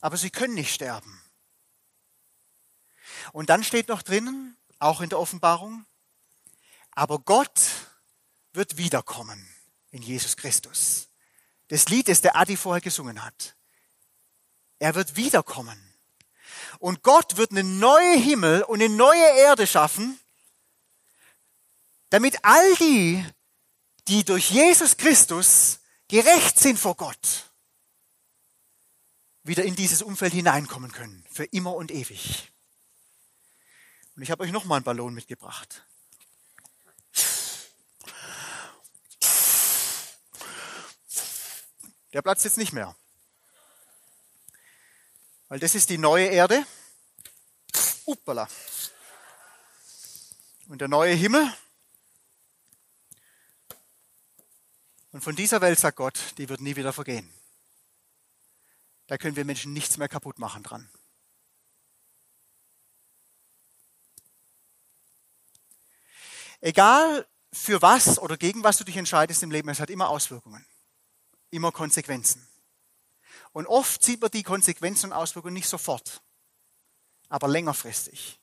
[0.01, 1.21] Aber sie können nicht sterben.
[3.31, 5.85] Und dann steht noch drinnen, auch in der Offenbarung,
[6.91, 7.61] aber Gott
[8.53, 9.47] wird wiederkommen
[9.91, 11.09] in Jesus Christus
[11.69, 13.55] des Liedes, der Adi vorher gesungen hat.
[14.79, 15.81] Er wird wiederkommen.
[16.79, 20.19] Und Gott wird eine neue Himmel und eine neue Erde schaffen,
[22.09, 23.25] damit all die,
[24.07, 27.51] die durch Jesus Christus gerecht sind vor Gott,
[29.45, 32.51] wieder in dieses Umfeld hineinkommen können, für immer und ewig.
[34.15, 35.85] Und ich habe euch noch mal einen Ballon mitgebracht.
[42.11, 42.95] Der platzt jetzt nicht mehr.
[45.47, 46.65] Weil das ist die neue Erde.
[48.05, 48.47] Uppala.
[50.67, 51.53] Und der neue Himmel
[55.15, 57.33] Und von dieser Welt sagt Gott, die wird nie wieder vergehen.
[59.07, 60.89] Da können wir Menschen nichts mehr kaputt machen dran.
[66.61, 70.65] Egal für was oder gegen was du dich entscheidest im Leben, es hat immer Auswirkungen,
[71.51, 72.47] immer Konsequenzen.
[73.51, 76.21] Und oft sieht man die Konsequenzen und Auswirkungen nicht sofort,
[77.29, 78.39] aber längerfristig.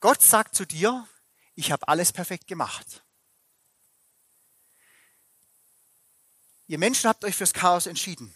[0.00, 1.08] Gott sagt zu dir,
[1.54, 3.04] ich habe alles perfekt gemacht.
[6.66, 8.34] Ihr Menschen habt euch fürs Chaos entschieden.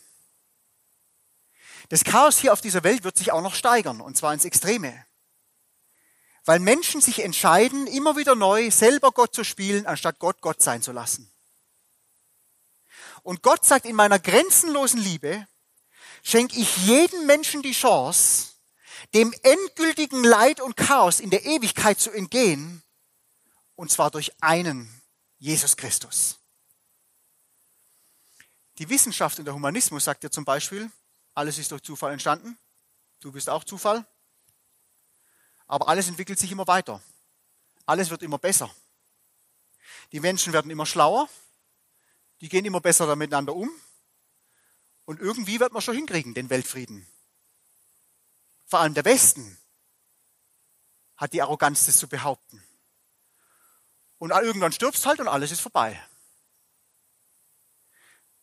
[1.88, 5.04] Das Chaos hier auf dieser Welt wird sich auch noch steigern, und zwar ins Extreme.
[6.44, 10.82] Weil Menschen sich entscheiden, immer wieder neu selber Gott zu spielen, anstatt Gott Gott sein
[10.82, 11.30] zu lassen.
[13.22, 15.46] Und Gott sagt, in meiner grenzenlosen Liebe
[16.22, 18.52] schenke ich jedem Menschen die Chance,
[19.14, 22.82] dem endgültigen Leid und Chaos in der Ewigkeit zu entgehen,
[23.76, 25.02] und zwar durch einen,
[25.38, 26.38] Jesus Christus.
[28.78, 30.90] Die Wissenschaft und der Humanismus sagt ja zum Beispiel,
[31.34, 32.58] alles ist durch Zufall entstanden,
[33.20, 34.06] du bist auch Zufall,
[35.66, 37.02] aber alles entwickelt sich immer weiter.
[37.86, 38.74] Alles wird immer besser.
[40.12, 41.28] Die Menschen werden immer schlauer,
[42.40, 43.70] die gehen immer besser miteinander um
[45.04, 47.06] und irgendwie wird man schon hinkriegen, den Weltfrieden.
[48.66, 49.58] Vor allem der Westen
[51.16, 52.62] hat die Arroganz, das zu behaupten.
[54.18, 56.00] Und irgendwann stirbst halt und alles ist vorbei.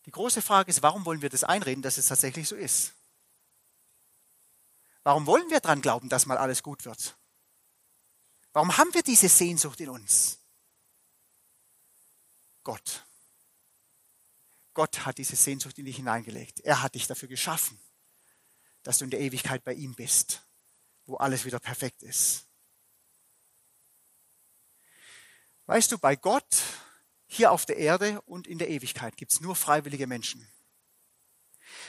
[0.05, 2.93] Die große Frage ist, warum wollen wir das einreden, dass es tatsächlich so ist?
[5.03, 7.17] Warum wollen wir daran glauben, dass mal alles gut wird?
[8.53, 10.39] Warum haben wir diese Sehnsucht in uns?
[12.63, 13.05] Gott.
[14.73, 16.59] Gott hat diese Sehnsucht in dich hineingelegt.
[16.61, 17.79] Er hat dich dafür geschaffen,
[18.83, 20.43] dass du in der Ewigkeit bei ihm bist,
[21.05, 22.47] wo alles wieder perfekt ist.
[25.65, 26.63] Weißt du, bei Gott
[27.34, 30.45] hier auf der Erde und in der Ewigkeit gibt es nur freiwillige Menschen.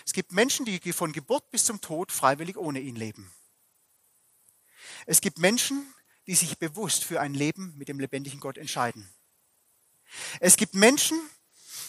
[0.07, 3.33] Es gibt Menschen, die von Geburt bis zum Tod freiwillig ohne ihn leben.
[5.05, 5.93] Es gibt Menschen,
[6.29, 9.13] die sich bewusst für ein Leben mit dem lebendigen Gott entscheiden.
[10.39, 11.21] Es gibt Menschen,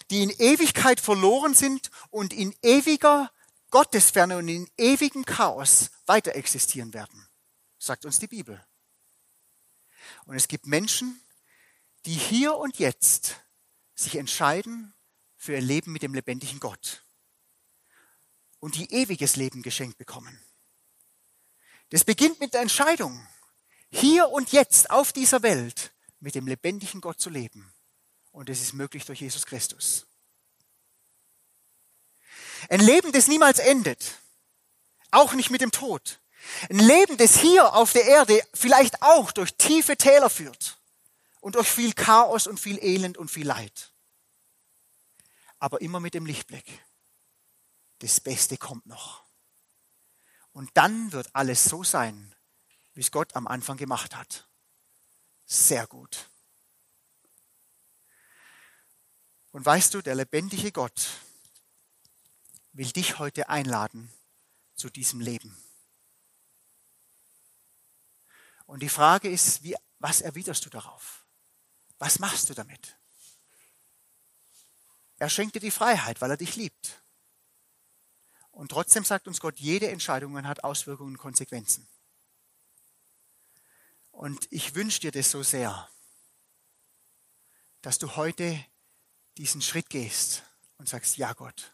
[0.10, 3.32] die in Ewigkeit verloren sind und in ewiger
[3.70, 7.28] Gottesferne und in ewigem Chaos weiter existieren werden,
[7.78, 8.66] sagt uns die Bibel.
[10.26, 11.23] Und es gibt Menschen,
[12.06, 13.38] die hier und jetzt
[13.96, 14.94] sich entscheiden
[15.38, 17.04] für ihr Leben mit dem lebendigen Gott
[18.60, 20.40] und die ewiges Leben geschenkt bekommen.
[21.90, 23.28] Das beginnt mit der Entscheidung,
[23.92, 27.74] hier und jetzt auf dieser Welt mit dem lebendigen Gott zu leben.
[28.32, 30.08] Und es ist möglich durch Jesus Christus.
[32.70, 34.20] Ein Leben, das niemals endet.
[35.12, 36.20] Auch nicht mit dem Tod.
[36.70, 40.80] Ein Leben, das hier auf der Erde vielleicht auch durch tiefe Täler führt
[41.44, 43.92] und durch viel Chaos und viel Elend und viel Leid.
[45.60, 46.86] Aber immer mit dem Lichtblick.
[48.00, 49.26] Das Beste kommt noch.
[50.54, 52.34] Und dann wird alles so sein,
[52.94, 54.48] wie es Gott am Anfang gemacht hat.
[55.44, 56.30] Sehr gut.
[59.52, 61.10] Und weißt du, der lebendige Gott
[62.72, 64.10] will dich heute einladen
[64.76, 65.62] zu diesem Leben.
[68.66, 71.23] Und die Frage ist, wie, was erwiderst du darauf?
[72.04, 72.98] Was machst du damit?
[75.20, 77.02] Er schenkt dir die Freiheit, weil er dich liebt.
[78.52, 81.88] Und trotzdem sagt uns Gott, jede Entscheidung hat Auswirkungen und Konsequenzen.
[84.12, 85.90] Und ich wünsche dir das so sehr,
[87.82, 88.62] dass du heute
[89.38, 90.44] diesen Schritt gehst
[90.80, 91.72] und sagst, ja Gott,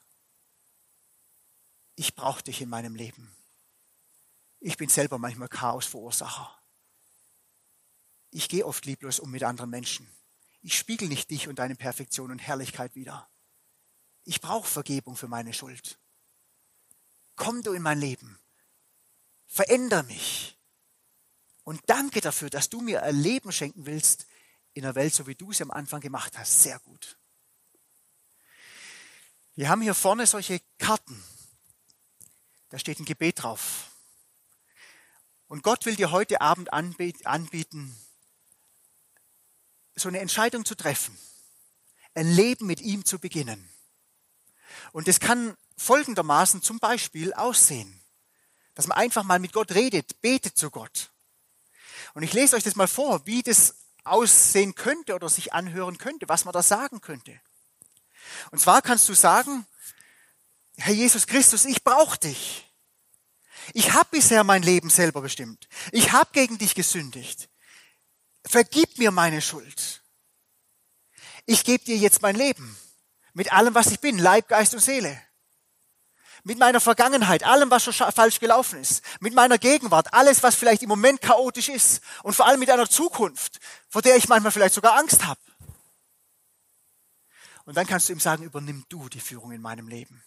[1.96, 3.36] ich brauche dich in meinem Leben.
[4.60, 6.56] Ich bin selber manchmal Chaosverursacher.
[8.30, 10.08] Ich gehe oft lieblos um mit anderen Menschen.
[10.62, 13.30] Ich spiegel nicht dich und deine Perfektion und Herrlichkeit wider.
[14.24, 15.98] Ich brauche Vergebung für meine Schuld.
[17.36, 18.38] Komm du in mein Leben.
[19.48, 20.58] Veränder mich.
[21.64, 24.26] Und danke dafür, dass du mir ein Leben schenken willst
[24.74, 26.64] in der Welt, so wie du es am Anfang gemacht hast.
[26.64, 27.18] Sehr gut.
[29.56, 31.24] Wir haben hier vorne solche Karten.
[32.70, 33.92] Da steht ein Gebet drauf.
[35.48, 37.98] Und Gott will dir heute Abend anbieten,
[40.00, 41.18] so eine Entscheidung zu treffen,
[42.16, 43.70] ein Leben mit ihm zu beginnen.
[44.92, 48.02] Und das kann folgendermaßen zum Beispiel aussehen,
[48.76, 51.12] dass man einfach mal mit Gott redet, betet zu Gott.
[52.14, 56.28] Und ich lese euch das mal vor, wie das aussehen könnte oder sich anhören könnte,
[56.30, 57.40] was man da sagen könnte.
[58.52, 59.66] Und zwar kannst du sagen,
[60.78, 62.66] Herr Jesus Christus, ich brauche dich.
[63.74, 65.68] Ich habe bisher mein Leben selber bestimmt.
[65.92, 67.49] Ich habe gegen dich gesündigt.
[68.46, 70.04] Vergib mir meine Schuld.
[71.46, 72.78] Ich gebe dir jetzt mein Leben
[73.34, 75.22] Mit allem, was ich bin, Leib, Geist und Seele.
[76.44, 79.04] Mit meiner Vergangenheit, allem, was schon falsch gelaufen ist.
[79.20, 82.02] Mit meiner Gegenwart, alles, was vielleicht im Moment chaotisch ist.
[82.24, 85.40] Und vor allem mit einer Zukunft, vor der ich manchmal vielleicht sogar Angst habe.
[87.66, 90.24] Und dann kannst du ihm sagen, übernimm du die Führung in meinem Leben.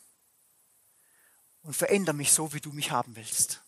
[1.63, 3.63] Und veränder mich so, wie du mich haben willst.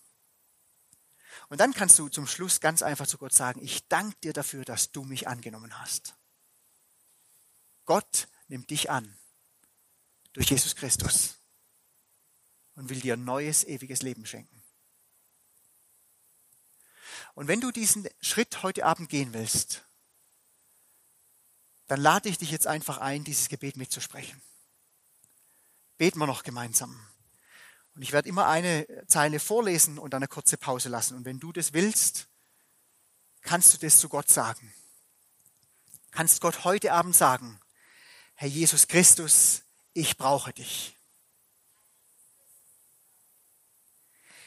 [1.55, 4.65] Und dann kannst du zum Schluss ganz einfach zu Gott sagen, ich danke dir dafür,
[4.65, 6.17] dass du mich angenommen hast.
[7.85, 9.17] Gott nimmt dich an
[10.33, 11.37] durch Jesus Christus
[12.75, 14.65] und will dir neues, ewiges Leben schenken.
[17.35, 19.85] Und wenn du diesen Schritt heute Abend gehen willst,
[21.87, 24.43] dann lade ich dich jetzt einfach ein, dieses Gebet mitzusprechen.
[25.99, 27.14] Beten wir noch gemeinsam.
[27.95, 31.17] Und ich werde immer eine Zeile vorlesen und dann eine kurze Pause lassen.
[31.17, 32.29] Und wenn du das willst,
[33.43, 34.75] kannst du das zu Gott sagen.
[36.11, 37.61] Kannst Gott heute Abend sagen,
[38.35, 40.99] Herr Jesus Christus, ich brauche dich.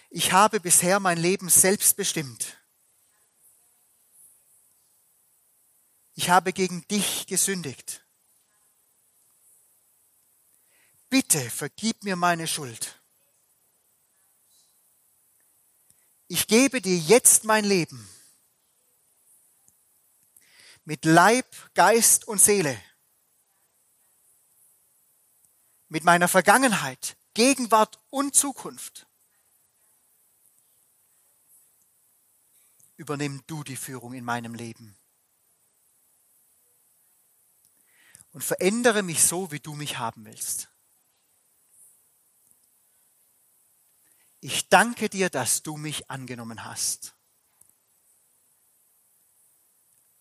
[0.10, 2.58] Ich habe bisher mein Leben selbst bestimmt.
[6.16, 8.06] Ich habe gegen dich gesündigt.
[11.10, 13.02] Bitte vergib mir meine Schuld.
[16.28, 18.08] Ich gebe dir jetzt mein Leben
[20.84, 22.82] mit Leib, Geist und Seele,
[25.90, 29.08] mit meiner Vergangenheit, Gegenwart und Zukunft.
[32.96, 34.98] Übernimm du die Führung in meinem Leben.
[38.32, 40.70] Und verändere mich so, wie du mich haben willst.
[44.40, 47.16] Ich danke dir, dass du mich angenommen hast.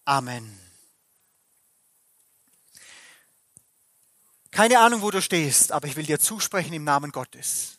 [0.05, 0.59] Amen.
[4.51, 7.79] Keine Ahnung, wo du stehst, aber ich will dir zusprechen im Namen Gottes.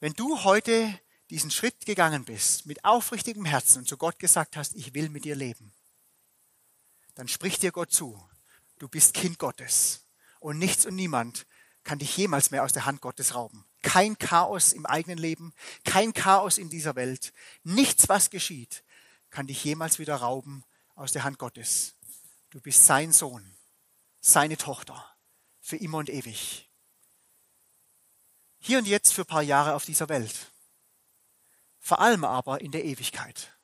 [0.00, 1.00] Wenn du heute
[1.30, 5.24] diesen Schritt gegangen bist, mit aufrichtigem Herzen und zu Gott gesagt hast, ich will mit
[5.24, 5.72] dir leben,
[7.14, 8.22] dann spricht dir Gott zu,
[8.78, 10.04] du bist Kind Gottes
[10.40, 11.46] und nichts und niemand
[11.84, 13.64] kann dich jemals mehr aus der Hand Gottes rauben.
[13.82, 15.52] Kein Chaos im eigenen Leben,
[15.84, 17.32] kein Chaos in dieser Welt,
[17.64, 18.84] nichts, was geschieht,
[19.30, 20.64] kann dich jemals wieder rauben
[20.94, 21.94] aus der Hand Gottes.
[22.50, 23.56] Du bist sein Sohn,
[24.20, 25.04] seine Tochter,
[25.60, 26.68] für immer und ewig.
[28.58, 30.52] Hier und jetzt für ein paar Jahre auf dieser Welt.
[31.80, 33.58] Vor allem aber in der Ewigkeit,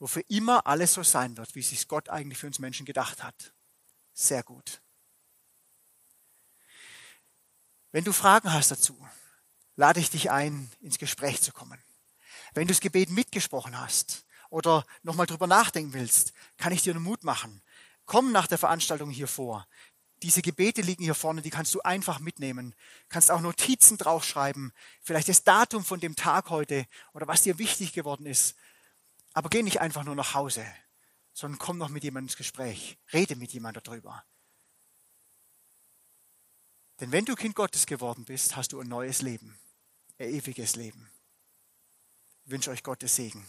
[0.00, 3.22] wo für immer alles so sein wird, wie sich Gott eigentlich für uns Menschen gedacht
[3.22, 3.52] hat.
[4.12, 4.80] Sehr gut.
[7.92, 8.98] Wenn du Fragen hast dazu,
[9.80, 11.82] lade ich dich ein, ins Gespräch zu kommen.
[12.52, 17.02] Wenn du das Gebet mitgesprochen hast oder nochmal drüber nachdenken willst, kann ich dir einen
[17.02, 17.62] Mut machen.
[18.04, 19.66] Komm nach der Veranstaltung hier vor.
[20.22, 22.74] Diese Gebete liegen hier vorne, die kannst du einfach mitnehmen.
[23.08, 27.94] Kannst auch Notizen draufschreiben, vielleicht das Datum von dem Tag heute oder was dir wichtig
[27.94, 28.56] geworden ist.
[29.32, 30.66] Aber geh nicht einfach nur nach Hause,
[31.32, 32.98] sondern komm noch mit jemandem ins Gespräch.
[33.14, 34.26] Rede mit jemandem darüber.
[37.00, 39.58] Denn wenn du Kind Gottes geworden bist, hast du ein neues Leben,
[40.26, 41.10] ewiges Leben.
[42.44, 43.46] Ich wünsche euch Gottes Segen.